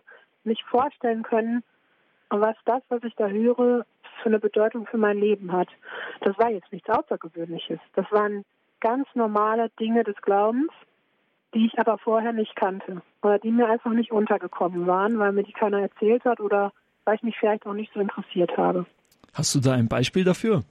nicht 0.43 0.63
vorstellen 0.63 1.23
können, 1.23 1.63
was 2.29 2.55
das, 2.65 2.81
was 2.89 3.03
ich 3.03 3.15
da 3.15 3.27
höre, 3.27 3.85
für 4.21 4.29
eine 4.29 4.39
Bedeutung 4.39 4.85
für 4.85 4.97
mein 4.97 5.17
Leben 5.17 5.51
hat. 5.51 5.69
Das 6.21 6.37
war 6.37 6.49
jetzt 6.51 6.71
nichts 6.71 6.89
Außergewöhnliches. 6.89 7.79
Das 7.95 8.05
waren 8.11 8.43
ganz 8.79 9.07
normale 9.15 9.69
Dinge 9.79 10.03
des 10.03 10.15
Glaubens, 10.21 10.71
die 11.53 11.65
ich 11.67 11.79
aber 11.79 11.97
vorher 11.97 12.33
nicht 12.33 12.55
kannte 12.55 13.01
oder 13.21 13.39
die 13.39 13.51
mir 13.51 13.69
einfach 13.69 13.91
nicht 13.91 14.11
untergekommen 14.11 14.87
waren, 14.87 15.19
weil 15.19 15.31
mir 15.31 15.43
die 15.43 15.53
keiner 15.53 15.81
erzählt 15.81 16.25
hat 16.25 16.39
oder 16.39 16.71
weil 17.05 17.15
ich 17.15 17.23
mich 17.23 17.37
vielleicht 17.39 17.65
auch 17.65 17.73
nicht 17.73 17.91
so 17.93 17.99
interessiert 17.99 18.55
habe. 18.57 18.85
Hast 19.33 19.55
du 19.55 19.59
da 19.59 19.73
ein 19.73 19.87
Beispiel 19.87 20.23
dafür? 20.23 20.63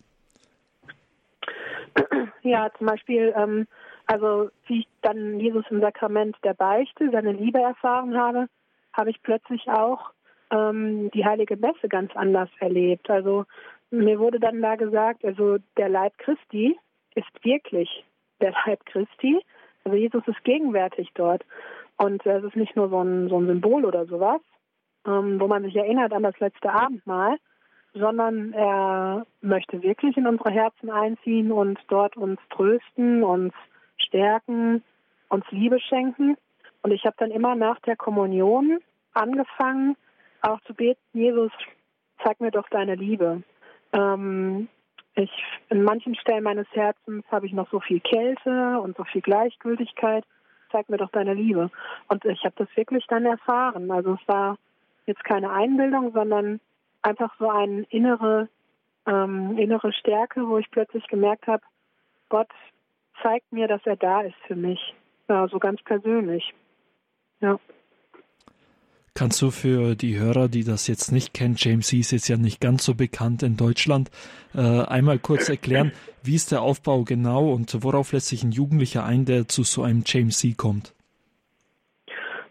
Ja, 2.43 2.71
zum 2.77 2.87
Beispiel, 2.87 3.33
ähm, 3.37 3.67
also 4.07 4.51
wie 4.67 4.81
ich 4.81 4.89
dann 5.03 5.39
Jesus 5.39 5.65
im 5.71 5.81
Sakrament 5.81 6.37
der 6.43 6.55
Beichte, 6.55 7.11
seine 7.11 7.33
Liebe 7.33 7.61
erfahren 7.61 8.17
habe, 8.17 8.49
habe 8.93 9.11
ich 9.11 9.23
plötzlich 9.23 9.69
auch 9.69 10.11
ähm, 10.51 11.11
die 11.13 11.25
heilige 11.25 11.57
Messe 11.57 11.89
ganz 11.89 12.15
anders 12.15 12.51
erlebt. 12.59 13.09
Also 13.11 13.47
mir 13.91 14.19
wurde 14.19 14.41
dann 14.41 14.61
da 14.61 14.77
gesagt, 14.77 15.25
also 15.25 15.59
der 15.77 15.89
Leib 15.89 16.19
Christi 16.19 16.79
ist 17.15 17.45
wirklich 17.45 18.05
der 18.41 18.53
Leib 18.67 18.85
Christi. 18.87 19.41
Also 19.85 19.97
Jesus 19.97 20.23
ist 20.27 20.43
gegenwärtig 20.45 21.11
dort. 21.15 21.45
Und 21.97 22.25
es 22.27 22.45
ist 22.45 22.57
nicht 22.57 22.75
nur 22.75 22.89
so 22.89 23.03
ein, 23.03 23.29
so 23.29 23.39
ein 23.39 23.47
Symbol 23.47 23.85
oder 23.85 24.07
sowas, 24.07 24.41
ähm, 25.07 25.41
wo 25.41 25.47
man 25.49 25.63
sich 25.65 25.77
erinnert 25.77 26.13
an 26.13 26.23
das 26.23 26.39
letzte 26.41 26.73
Abendmahl, 26.73 27.37
sondern 27.95 28.53
er 28.53 29.27
möchte 29.41 29.83
wirklich 29.83 30.17
in 30.17 30.27
unsere 30.27 30.51
Herzen 30.51 30.91
einziehen 30.91 31.53
und 31.53 31.79
dort 31.89 32.17
uns 32.17 32.41
trösten, 32.51 33.23
uns 33.23 33.53
stärken, 33.97 34.83
uns 35.29 35.45
Liebe 35.51 35.79
schenken. 35.81 36.37
Und 36.83 36.93
ich 36.93 37.05
habe 37.05 37.17
dann 37.19 37.31
immer 37.31 37.55
nach 37.55 37.79
der 37.81 37.97
Kommunion 37.97 38.79
angefangen, 39.13 39.97
auch 40.41 40.61
zu 40.63 40.75
beten, 40.75 41.01
Jesus, 41.13 41.53
zeig 42.25 42.41
mir 42.41 42.51
doch 42.51 42.69
deine 42.71 42.95
Liebe. 42.95 43.43
Ähm, 43.93 44.69
ich, 45.15 45.31
in 45.69 45.85
manchen 45.85 46.15
Stellen 46.15 46.45
meines 46.45 46.67
Herzens 46.73 47.25
habe 47.31 47.47
ich 47.47 47.53
noch 47.53 47.71
so 47.71 47.81
viel 47.81 48.01
Kälte 48.01 48.81
und 48.81 48.97
so 48.97 49.05
viel 49.05 49.21
Gleichgültigkeit. 49.21 50.25
Zeig 50.71 50.89
mir 50.89 50.97
doch 50.97 51.11
deine 51.11 51.35
Liebe. 51.35 51.71
Und 52.09 52.25
ich 52.25 52.43
habe 52.45 52.55
das 52.57 52.69
wirklich 52.75 53.07
dann 53.09 53.27
erfahren. 53.27 53.91
Also 53.91 54.15
es 54.15 54.27
war 54.29 54.57
jetzt 55.07 55.25
keine 55.25 55.51
Einbildung, 55.51 56.13
sondern 56.13 56.61
einfach 57.03 57.35
so 57.39 57.49
eine 57.49 57.83
innere, 57.91 58.49
ähm, 59.07 59.59
innere 59.59 59.93
Stärke, 59.93 60.47
wo 60.49 60.59
ich 60.59 60.71
plötzlich 60.71 61.07
gemerkt 61.09 61.47
habe, 61.47 61.63
Gott 62.29 62.49
zeigt 63.23 63.53
mir, 63.53 63.69
dass 63.69 63.85
er 63.85 63.97
da 63.97 64.23
ist 64.23 64.37
für 64.47 64.57
mich. 64.57 64.95
Ja, 65.29 65.49
so 65.49 65.59
ganz 65.59 65.83
persönlich. 65.83 66.55
Ja. 67.41 67.59
Kannst 69.15 69.43
du 69.43 69.51
für 69.51 69.95
die 69.95 70.19
Hörer, 70.19 70.49
die 70.49 70.65
das 70.65 70.87
jetzt 70.87 71.13
nicht 71.13 71.35
kennen, 71.35 71.57
James 71.59 71.89
C. 71.89 71.99
ist 71.99 72.13
jetzt 72.13 72.29
ja 72.29 72.39
nicht 72.39 72.61
ganz 72.61 72.85
so 72.85 72.95
bekannt 72.95 73.43
in 73.43 73.59
Deutschland, 73.59 74.11
äh, 74.55 74.61
einmal 74.61 75.19
kurz 75.19 75.51
erklären, 75.51 75.93
wie 76.23 76.35
ist 76.35 76.51
der 76.51 76.63
Aufbau 76.63 77.05
genau 77.05 77.53
und 77.53 77.85
worauf 77.85 78.13
lässt 78.13 78.29
sich 78.29 78.43
ein 78.43 78.53
Jugendlicher 78.53 79.05
ein, 79.05 79.27
der 79.27 79.49
zu 79.49 79.65
so 79.65 79.83
einem 79.83 80.03
James 80.07 80.39
C. 80.39 80.55
kommt? 80.55 80.95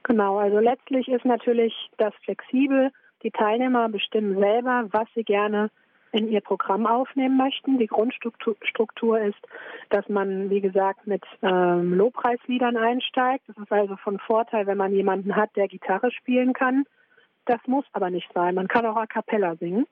Genau, 0.04 0.38
also 0.38 0.60
letztlich 0.60 1.08
ist 1.08 1.26
natürlich 1.26 1.74
das 1.98 2.14
flexibel. 2.24 2.92
Die 3.24 3.32
Teilnehmer 3.32 3.88
bestimmen 3.90 4.38
selber, 4.38 4.88
was 4.92 5.08
sie 5.14 5.24
gerne 5.24 5.70
in 6.12 6.28
ihr 6.28 6.42
Programm 6.42 6.86
aufnehmen 6.86 7.38
möchten. 7.38 7.78
Die 7.78 7.88
Grundstruktur 7.88 9.20
ist, 9.20 9.40
dass 9.90 10.08
man, 10.10 10.50
wie 10.50 10.62
gesagt, 10.62 11.08
mit 11.08 11.24
ähm, 11.42 11.94
Lobpreisliedern 11.94 12.78
einsteigt. 12.78 13.44
Das 13.48 13.58
ist 13.58 13.72
also 13.72 13.96
von 13.98 14.20
Vorteil, 14.20 14.68
wenn 14.68 14.78
man 14.78 14.94
jemanden 14.94 15.36
hat, 15.36 15.56
der 15.56 15.68
Gitarre 15.68 16.12
spielen 16.12 16.54
kann. 16.54 16.86
Das 17.46 17.60
muss 17.66 17.86
aber 17.94 18.10
nicht 18.10 18.30
sein. 18.34 18.56
Man 18.56 18.68
kann 18.68 18.86
auch 18.86 18.98
a 18.98 19.08
cappella 19.08 19.56
singen. 19.56 19.88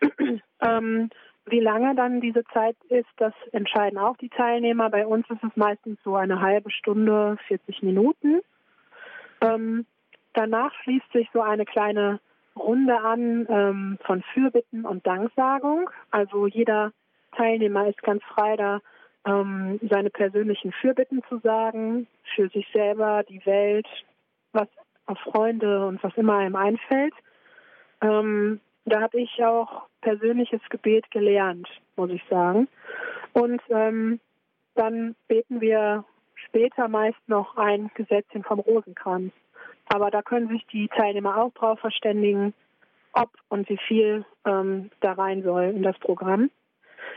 ähm, 0.60 1.10
wie 1.46 1.60
lange 1.60 1.94
dann 1.94 2.20
diese 2.20 2.44
Zeit 2.52 2.76
ist, 2.88 3.08
das 3.16 3.32
entscheiden 3.52 3.98
auch 3.98 4.16
die 4.16 4.28
Teilnehmer. 4.28 4.90
Bei 4.90 5.06
uns 5.06 5.28
ist 5.30 5.42
es 5.42 5.56
meistens 5.56 5.98
so 6.04 6.14
eine 6.16 6.40
halbe 6.40 6.70
Stunde, 6.70 7.36
40 7.48 7.82
Minuten. 7.82 8.42
Ähm, 9.42 9.86
danach 10.34 10.72
schließt 10.82 11.12
sich 11.12 11.28
so 11.32 11.42
eine 11.42 11.64
kleine 11.64 12.20
Runde 12.56 12.98
an 12.98 13.46
ähm, 13.48 13.98
von 14.04 14.22
Fürbitten 14.34 14.84
und 14.84 15.06
Danksagung. 15.06 15.90
Also 16.10 16.46
jeder 16.46 16.92
Teilnehmer 17.36 17.88
ist 17.88 18.02
ganz 18.02 18.22
frei 18.24 18.56
da, 18.56 18.80
ähm, 19.26 19.78
seine 19.90 20.10
persönlichen 20.10 20.72
Fürbitten 20.72 21.22
zu 21.28 21.38
sagen, 21.38 22.06
für 22.34 22.48
sich 22.48 22.66
selber, 22.72 23.22
die 23.28 23.44
Welt, 23.46 23.86
was 24.52 24.68
auf 25.06 25.18
Freunde 25.20 25.86
und 25.86 26.02
was 26.02 26.16
immer 26.16 26.38
einem 26.38 26.56
einfällt. 26.56 27.14
Ähm, 28.00 28.60
da 28.84 29.00
habe 29.00 29.20
ich 29.20 29.42
auch 29.44 29.86
persönliches 30.00 30.60
Gebet 30.68 31.10
gelernt, 31.10 31.68
muss 31.96 32.10
ich 32.10 32.22
sagen. 32.28 32.68
Und 33.32 33.62
ähm, 33.70 34.20
dann 34.74 35.14
beten 35.28 35.60
wir 35.60 36.04
später 36.52 36.88
meist 36.88 37.18
noch 37.28 37.56
ein 37.56 37.90
Gesetzchen 37.94 38.44
vom 38.44 38.60
Rosenkranz. 38.60 39.32
Aber 39.88 40.10
da 40.10 40.20
können 40.20 40.48
sich 40.48 40.66
die 40.66 40.88
Teilnehmer 40.88 41.38
auch 41.38 41.52
drauf 41.54 41.80
verständigen, 41.80 42.52
ob 43.14 43.30
und 43.48 43.68
wie 43.70 43.78
viel 43.88 44.26
ähm, 44.44 44.90
da 45.00 45.12
rein 45.12 45.42
soll 45.42 45.64
in 45.64 45.82
das 45.82 45.98
Programm. 45.98 46.50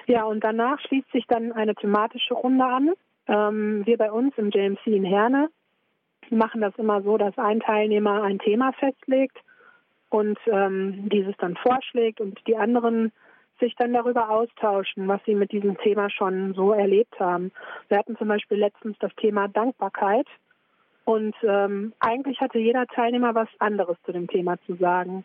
Ja, 0.08 0.24
und 0.24 0.44
danach 0.44 0.80
schließt 0.80 1.12
sich 1.12 1.26
dann 1.28 1.52
eine 1.52 1.76
thematische 1.76 2.34
Runde 2.34 2.66
an. 2.66 2.94
Ähm, 3.28 3.86
wir 3.86 3.98
bei 3.98 4.12
uns 4.12 4.34
im 4.38 4.52
JMC 4.52 4.88
in 4.88 5.04
Herne 5.04 5.50
machen 6.30 6.62
das 6.62 6.74
immer 6.78 7.02
so, 7.02 7.18
dass 7.18 7.38
ein 7.38 7.60
Teilnehmer 7.60 8.24
ein 8.24 8.40
Thema 8.40 8.72
festlegt 8.74 9.38
und 10.10 10.40
ähm, 10.48 11.10
dieses 11.10 11.36
dann 11.38 11.58
vorschlägt 11.58 12.22
und 12.22 12.40
die 12.48 12.56
anderen 12.56 13.12
sich 13.60 13.76
dann 13.76 13.94
darüber 13.94 14.30
austauschen, 14.30 15.08
was 15.08 15.22
sie 15.26 15.36
mit 15.36 15.52
diesem 15.52 15.78
Thema 15.78 16.10
schon 16.10 16.54
so 16.54 16.74
erlebt 16.74 17.20
haben. 17.20 17.52
Wir 17.88 17.98
hatten 17.98 18.18
zum 18.18 18.28
Beispiel 18.28 18.58
letztens 18.58 18.98
das 19.00 19.14
Thema 19.16 19.48
Dankbarkeit 19.48 20.28
und 21.06 21.36
ähm, 21.44 21.94
eigentlich 22.00 22.42
hatte 22.42 22.60
jeder 22.60 22.88
Teilnehmer 22.88 23.36
was 23.36 23.50
anderes 23.60 23.98
zu 24.06 24.12
dem 24.12 24.28
Thema 24.28 24.58
zu 24.66 24.76
sagen. 24.76 25.24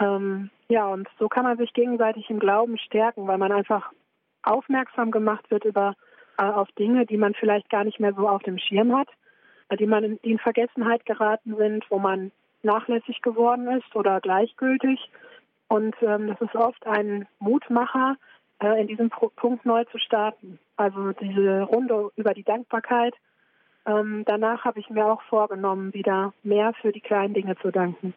Ähm, 0.00 0.50
ja, 0.68 0.86
und 0.88 1.08
so 1.18 1.28
kann 1.28 1.44
man 1.44 1.58
sich 1.58 1.72
gegenseitig 1.72 2.28
im 2.28 2.40
Glauben 2.40 2.78
stärken, 2.78 3.26
weil 3.26 3.38
man 3.38 3.52
einfach 3.52 3.92
aufmerksam 4.42 5.10
gemacht 5.10 5.50
wird 5.50 5.64
über 5.64 5.94
äh, 6.38 6.44
auf 6.44 6.70
Dinge, 6.72 7.06
die 7.06 7.16
man 7.16 7.34
vielleicht 7.34 7.70
gar 7.70 7.84
nicht 7.84 8.00
mehr 8.00 8.14
so 8.14 8.28
auf 8.28 8.42
dem 8.42 8.58
Schirm 8.58 8.96
hat, 8.96 9.08
äh, 9.68 9.76
die 9.76 9.86
man 9.86 10.04
in, 10.04 10.20
die 10.24 10.32
in 10.32 10.38
Vergessenheit 10.38 11.06
geraten 11.06 11.56
sind, 11.56 11.84
wo 11.88 11.98
man 11.98 12.32
nachlässig 12.62 13.22
geworden 13.22 13.68
ist 13.68 13.94
oder 13.94 14.20
gleichgültig. 14.20 15.10
Und 15.72 15.94
ähm, 16.02 16.26
das 16.28 16.40
ist 16.40 16.54
oft 16.54 16.86
ein 16.86 17.26
Mutmacher, 17.38 18.16
äh, 18.62 18.80
in 18.80 18.88
diesem 18.88 19.10
Punkt 19.10 19.64
neu 19.64 19.84
zu 19.84 19.98
starten. 19.98 20.58
Also 20.76 21.12
diese 21.12 21.62
Runde 21.62 22.10
über 22.16 22.34
die 22.34 22.44
Dankbarkeit 22.44 23.14
ähm, 23.84 24.24
danach 24.26 24.64
habe 24.64 24.80
ich 24.80 24.88
mir 24.90 25.06
auch 25.06 25.22
vorgenommen, 25.22 25.92
wieder 25.92 26.32
mehr 26.42 26.72
für 26.80 26.92
die 26.92 27.00
kleinen 27.00 27.34
Dinge 27.34 27.56
zu 27.56 27.70
danken. 27.70 28.14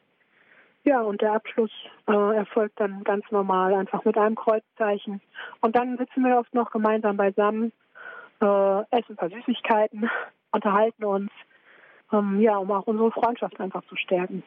Ja, 0.84 1.02
und 1.02 1.22
der 1.22 1.34
Abschluss 1.34 1.72
äh, 2.08 2.36
erfolgt 2.36 2.80
dann 2.80 3.04
ganz 3.04 3.26
normal, 3.32 3.74
einfach 3.74 4.06
mit 4.06 4.18
einem 4.18 4.36
Kreuzzeichen. 4.36 5.22
Und 5.62 5.76
dann 5.76 5.98
sitzen 5.98 6.24
wir 6.24 6.38
oft 6.38 6.54
noch 6.54 6.70
gemeinsam 6.70 7.18
beisammen, 7.18 7.72
äh, 8.42 8.82
essen 8.92 9.12
ein 9.12 9.16
paar 9.16 9.30
Süßigkeiten, 9.30 10.10
unterhalten 10.52 11.04
uns, 11.04 11.32
ähm, 12.14 12.40
ja, 12.40 12.58
um 12.58 12.72
auch 12.72 12.86
unsere 12.86 13.12
Freundschaft 13.12 13.60
einfach 13.60 13.84
zu 13.86 13.96
stärken. 13.96 14.44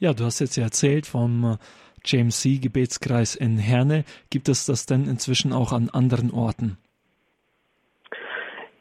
Ja, 0.00 0.12
du 0.12 0.24
hast 0.24 0.38
jetzt 0.38 0.56
ja 0.56 0.64
erzählt 0.64 1.06
vom 1.06 1.44
äh, 1.44 1.56
James 2.04 2.40
C. 2.40 2.58
Gebetskreis 2.58 3.34
in 3.34 3.58
Herne. 3.58 4.04
Gibt 4.30 4.48
es 4.48 4.64
das 4.64 4.86
denn 4.86 5.08
inzwischen 5.08 5.52
auch 5.52 5.72
an 5.72 5.90
anderen 5.90 6.30
Orten? 6.30 6.78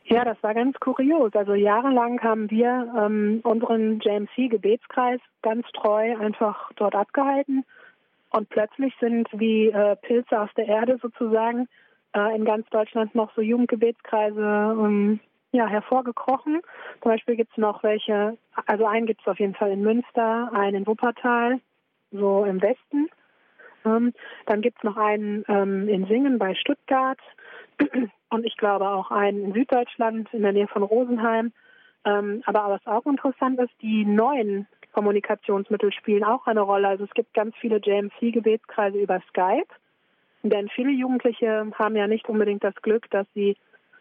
Ja, 0.05 0.23
das 0.23 0.37
war 0.41 0.53
ganz 0.53 0.79
kurios. 0.79 1.33
Also 1.33 1.53
jahrelang 1.53 2.21
haben 2.21 2.49
wir 2.49 2.93
ähm, 2.97 3.41
unseren 3.43 3.99
JMC-Gebetskreis 3.99 5.19
ganz 5.41 5.65
treu 5.73 6.15
einfach 6.17 6.71
dort 6.75 6.95
abgehalten. 6.95 7.65
Und 8.29 8.47
plötzlich 8.49 8.93
sind 9.01 9.27
wie 9.33 9.69
äh, 9.69 9.95
Pilze 9.97 10.39
aus 10.39 10.49
der 10.55 10.67
Erde 10.67 10.97
sozusagen 11.01 11.67
äh, 12.13 12.35
in 12.35 12.45
ganz 12.45 12.69
Deutschland 12.69 13.15
noch 13.15 13.33
so 13.35 13.41
Jugendgebetskreise 13.41 14.39
ähm, 14.39 15.19
ja, 15.57 15.67
hervorgekrochen. 15.67 16.61
Zum 17.01 17.11
Beispiel 17.11 17.35
gibt 17.35 17.51
es 17.51 17.57
noch 17.57 17.83
welche, 17.83 18.37
also 18.65 18.85
einen 18.85 19.07
gibt 19.07 19.21
es 19.21 19.27
auf 19.27 19.39
jeden 19.39 19.55
Fall 19.55 19.71
in 19.71 19.81
Münster, 19.81 20.51
einen 20.53 20.75
in 20.75 20.87
Wuppertal, 20.87 21.59
so 22.11 22.45
im 22.45 22.61
Westen. 22.61 23.09
Ähm, 23.83 24.13
dann 24.45 24.61
gibt 24.61 24.77
es 24.77 24.83
noch 24.83 24.97
einen 24.97 25.43
ähm, 25.47 25.89
in 25.89 26.05
Singen 26.05 26.37
bei 26.37 26.53
Stuttgart 26.55 27.19
und 28.29 28.45
ich 28.45 28.55
glaube 28.57 28.87
auch 28.87 29.11
einen 29.11 29.45
in 29.45 29.53
Süddeutschland 29.53 30.31
in 30.33 30.43
der 30.43 30.53
Nähe 30.53 30.67
von 30.67 30.83
Rosenheim. 30.83 31.51
Ähm, 32.05 32.43
aber 32.45 32.69
was 32.69 32.85
auch 32.85 33.05
interessant 33.05 33.59
ist, 33.59 33.73
die 33.81 34.05
neuen 34.05 34.67
Kommunikationsmittel 34.93 35.91
spielen 35.91 36.23
auch 36.23 36.45
eine 36.45 36.61
Rolle. 36.61 36.87
Also 36.87 37.03
es 37.03 37.11
gibt 37.11 37.33
ganz 37.33 37.55
viele 37.57 37.77
JMC-Gebetskreise 37.77 38.97
über 38.97 39.21
Skype. 39.29 39.67
Denn 40.43 40.69
viele 40.69 40.91
Jugendliche 40.91 41.67
haben 41.73 41.95
ja 41.95 42.07
nicht 42.07 42.29
unbedingt 42.29 42.63
das 42.63 42.75
Glück, 42.75 43.09
dass 43.09 43.27
sie 43.33 43.57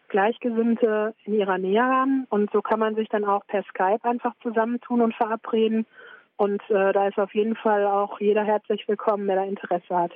Gleichgesinnte 0.07 1.13
in 1.25 1.33
ihrer 1.33 1.57
Nähe 1.57 1.83
haben. 1.83 2.25
Und 2.29 2.51
so 2.51 2.61
kann 2.61 2.79
man 2.79 2.95
sich 2.95 3.09
dann 3.09 3.25
auch 3.25 3.45
per 3.47 3.63
Skype 3.63 4.03
einfach 4.03 4.33
zusammentun 4.41 5.01
und 5.01 5.15
verabreden. 5.15 5.85
Und 6.37 6.61
äh, 6.69 6.93
da 6.93 7.07
ist 7.07 7.17
auf 7.17 7.33
jeden 7.33 7.55
Fall 7.55 7.85
auch 7.85 8.19
jeder 8.19 8.43
herzlich 8.43 8.87
willkommen, 8.87 9.27
der 9.27 9.37
da 9.37 9.43
Interesse 9.43 9.95
hat. 9.95 10.11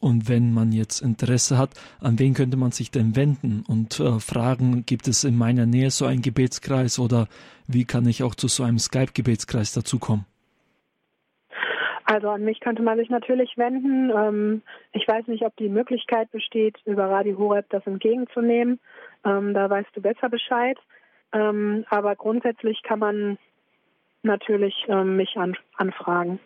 Und 0.00 0.28
wenn 0.28 0.52
man 0.52 0.72
jetzt 0.72 1.00
Interesse 1.00 1.56
hat, 1.56 1.70
an 2.00 2.18
wen 2.18 2.34
könnte 2.34 2.56
man 2.56 2.72
sich 2.72 2.90
denn 2.90 3.14
wenden 3.14 3.62
und 3.68 4.00
äh, 4.00 4.18
fragen, 4.18 4.84
gibt 4.84 5.06
es 5.06 5.22
in 5.22 5.38
meiner 5.38 5.64
Nähe 5.64 5.92
so 5.92 6.06
einen 6.06 6.22
Gebetskreis 6.22 6.98
oder 6.98 7.28
wie 7.68 7.84
kann 7.84 8.06
ich 8.06 8.24
auch 8.24 8.34
zu 8.34 8.48
so 8.48 8.64
einem 8.64 8.80
Skype-Gebetskreis 8.80 9.72
dazukommen? 9.72 10.26
Also 12.12 12.28
an 12.28 12.44
mich 12.44 12.60
könnte 12.60 12.82
man 12.82 12.98
sich 12.98 13.08
natürlich 13.08 13.56
wenden. 13.56 14.10
Ähm, 14.10 14.62
ich 14.92 15.08
weiß 15.08 15.28
nicht, 15.28 15.44
ob 15.46 15.56
die 15.56 15.70
Möglichkeit 15.70 16.30
besteht, 16.30 16.76
über 16.84 17.08
Radio 17.08 17.38
Horeb 17.38 17.70
das 17.70 17.86
entgegenzunehmen. 17.86 18.80
Ähm, 19.24 19.54
da 19.54 19.70
weißt 19.70 19.88
du 19.94 20.02
besser 20.02 20.28
Bescheid. 20.28 20.76
Ähm, 21.32 21.86
aber 21.88 22.14
grundsätzlich 22.14 22.82
kann 22.82 22.98
man 22.98 23.38
natürlich 24.22 24.74
mich 25.04 25.36
anfragen. 25.76 26.38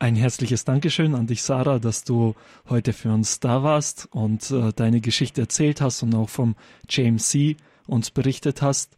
Ein 0.00 0.16
herzliches 0.16 0.64
Dankeschön 0.64 1.14
an 1.14 1.26
dich, 1.26 1.42
Sarah, 1.42 1.78
dass 1.78 2.04
du 2.04 2.34
heute 2.68 2.92
für 2.92 3.10
uns 3.10 3.40
da 3.40 3.62
warst 3.62 4.08
und 4.12 4.50
äh, 4.50 4.72
deine 4.74 5.00
Geschichte 5.00 5.42
erzählt 5.42 5.80
hast 5.80 6.02
und 6.02 6.14
auch 6.14 6.28
vom 6.28 6.56
JMC 6.90 7.56
uns 7.86 8.10
berichtet 8.10 8.60
hast. 8.60 8.96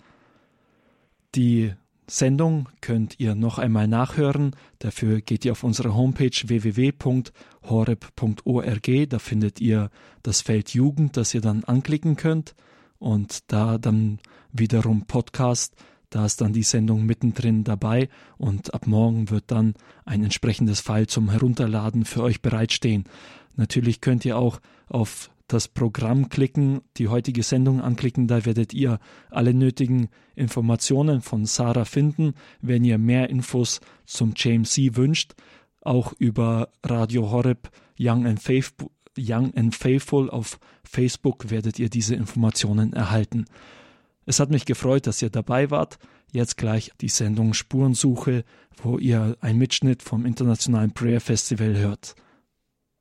Die 1.37 1.75
Sendung 2.11 2.69
könnt 2.81 3.21
ihr 3.21 3.35
noch 3.35 3.59
einmal 3.59 3.87
nachhören. 3.87 4.57
Dafür 4.79 5.21
geht 5.21 5.45
ihr 5.45 5.53
auf 5.53 5.63
unsere 5.65 5.95
Homepage 5.95 6.31
www.horeb.org. 6.31 7.31
Da 9.09 9.19
findet 9.19 9.61
ihr 9.61 9.91
das 10.23 10.41
Feld 10.41 10.73
Jugend, 10.75 11.17
das 11.17 11.35
ihr 11.35 11.41
dann 11.41 11.65
anklicken 11.65 12.17
könnt. 12.17 12.55
Und 12.99 13.51
da 13.53 13.79
dann 13.79 14.19
wiederum 14.53 15.07
Podcast. 15.07 15.75
Da 16.11 16.25
ist 16.25 16.41
dann 16.41 16.55
die 16.55 16.63
Sendung 16.63 17.05
mittendrin 17.05 17.65
dabei 17.65 18.09
und 18.39 18.73
ab 18.73 18.87
morgen 18.87 19.29
wird 19.29 19.45
dann 19.49 19.75
ein 20.07 20.25
entsprechendes 20.25 20.81
File 20.81 21.07
zum 21.07 21.29
Herunterladen 21.31 22.07
für 22.07 22.23
euch 22.23 22.41
bereitstehen. 22.41 23.05
Natürlich 23.57 24.01
könnt 24.01 24.25
ihr 24.25 24.39
auch 24.39 24.61
auf 24.89 25.31
das 25.49 25.67
Programm 25.67 26.29
klicken, 26.29 26.83
die 26.99 27.09
heutige 27.09 27.43
Sendung 27.43 27.81
anklicken, 27.81 28.29
da 28.29 28.45
werdet 28.45 28.75
ihr 28.75 29.01
alle 29.31 29.55
nötigen 29.55 30.09
Informationen 30.37 31.23
von 31.23 31.47
Sarah 31.47 31.87
finden. 31.87 32.35
Wenn 32.61 32.85
ihr 32.85 32.99
mehr 32.99 33.31
Infos 33.31 33.81
zum 34.05 34.35
JMC 34.37 34.97
wünscht, 34.97 35.35
auch 35.81 36.13
über 36.19 36.69
Radio 36.85 37.31
Horeb 37.31 37.71
Young 37.99 38.27
and, 38.27 38.41
Faithful, 38.41 38.91
Young 39.17 39.53
and 39.57 39.75
Faithful 39.75 40.31
auf 40.31 40.61
Facebook 40.85 41.51
werdet 41.51 41.79
ihr 41.79 41.89
diese 41.89 42.15
Informationen 42.15 42.93
erhalten. 42.93 43.47
Es 44.27 44.41
hat 44.41 44.51
mich 44.51 44.67
gefreut, 44.67 45.07
dass 45.07 45.23
ihr 45.23 45.31
dabei 45.31 45.71
wart. 45.71 45.99
Jetzt 46.31 46.59
gleich 46.59 46.93
die 47.01 47.09
Sendung 47.09 47.55
Spurensuche, 47.55 48.45
wo 48.83 48.99
ihr 48.99 49.37
einen 49.41 49.59
Mitschnitt 49.59 50.03
vom 50.03 50.27
Internationalen 50.27 50.93
Prayer 50.93 51.21
Festival 51.21 51.77
hört. 51.77 52.15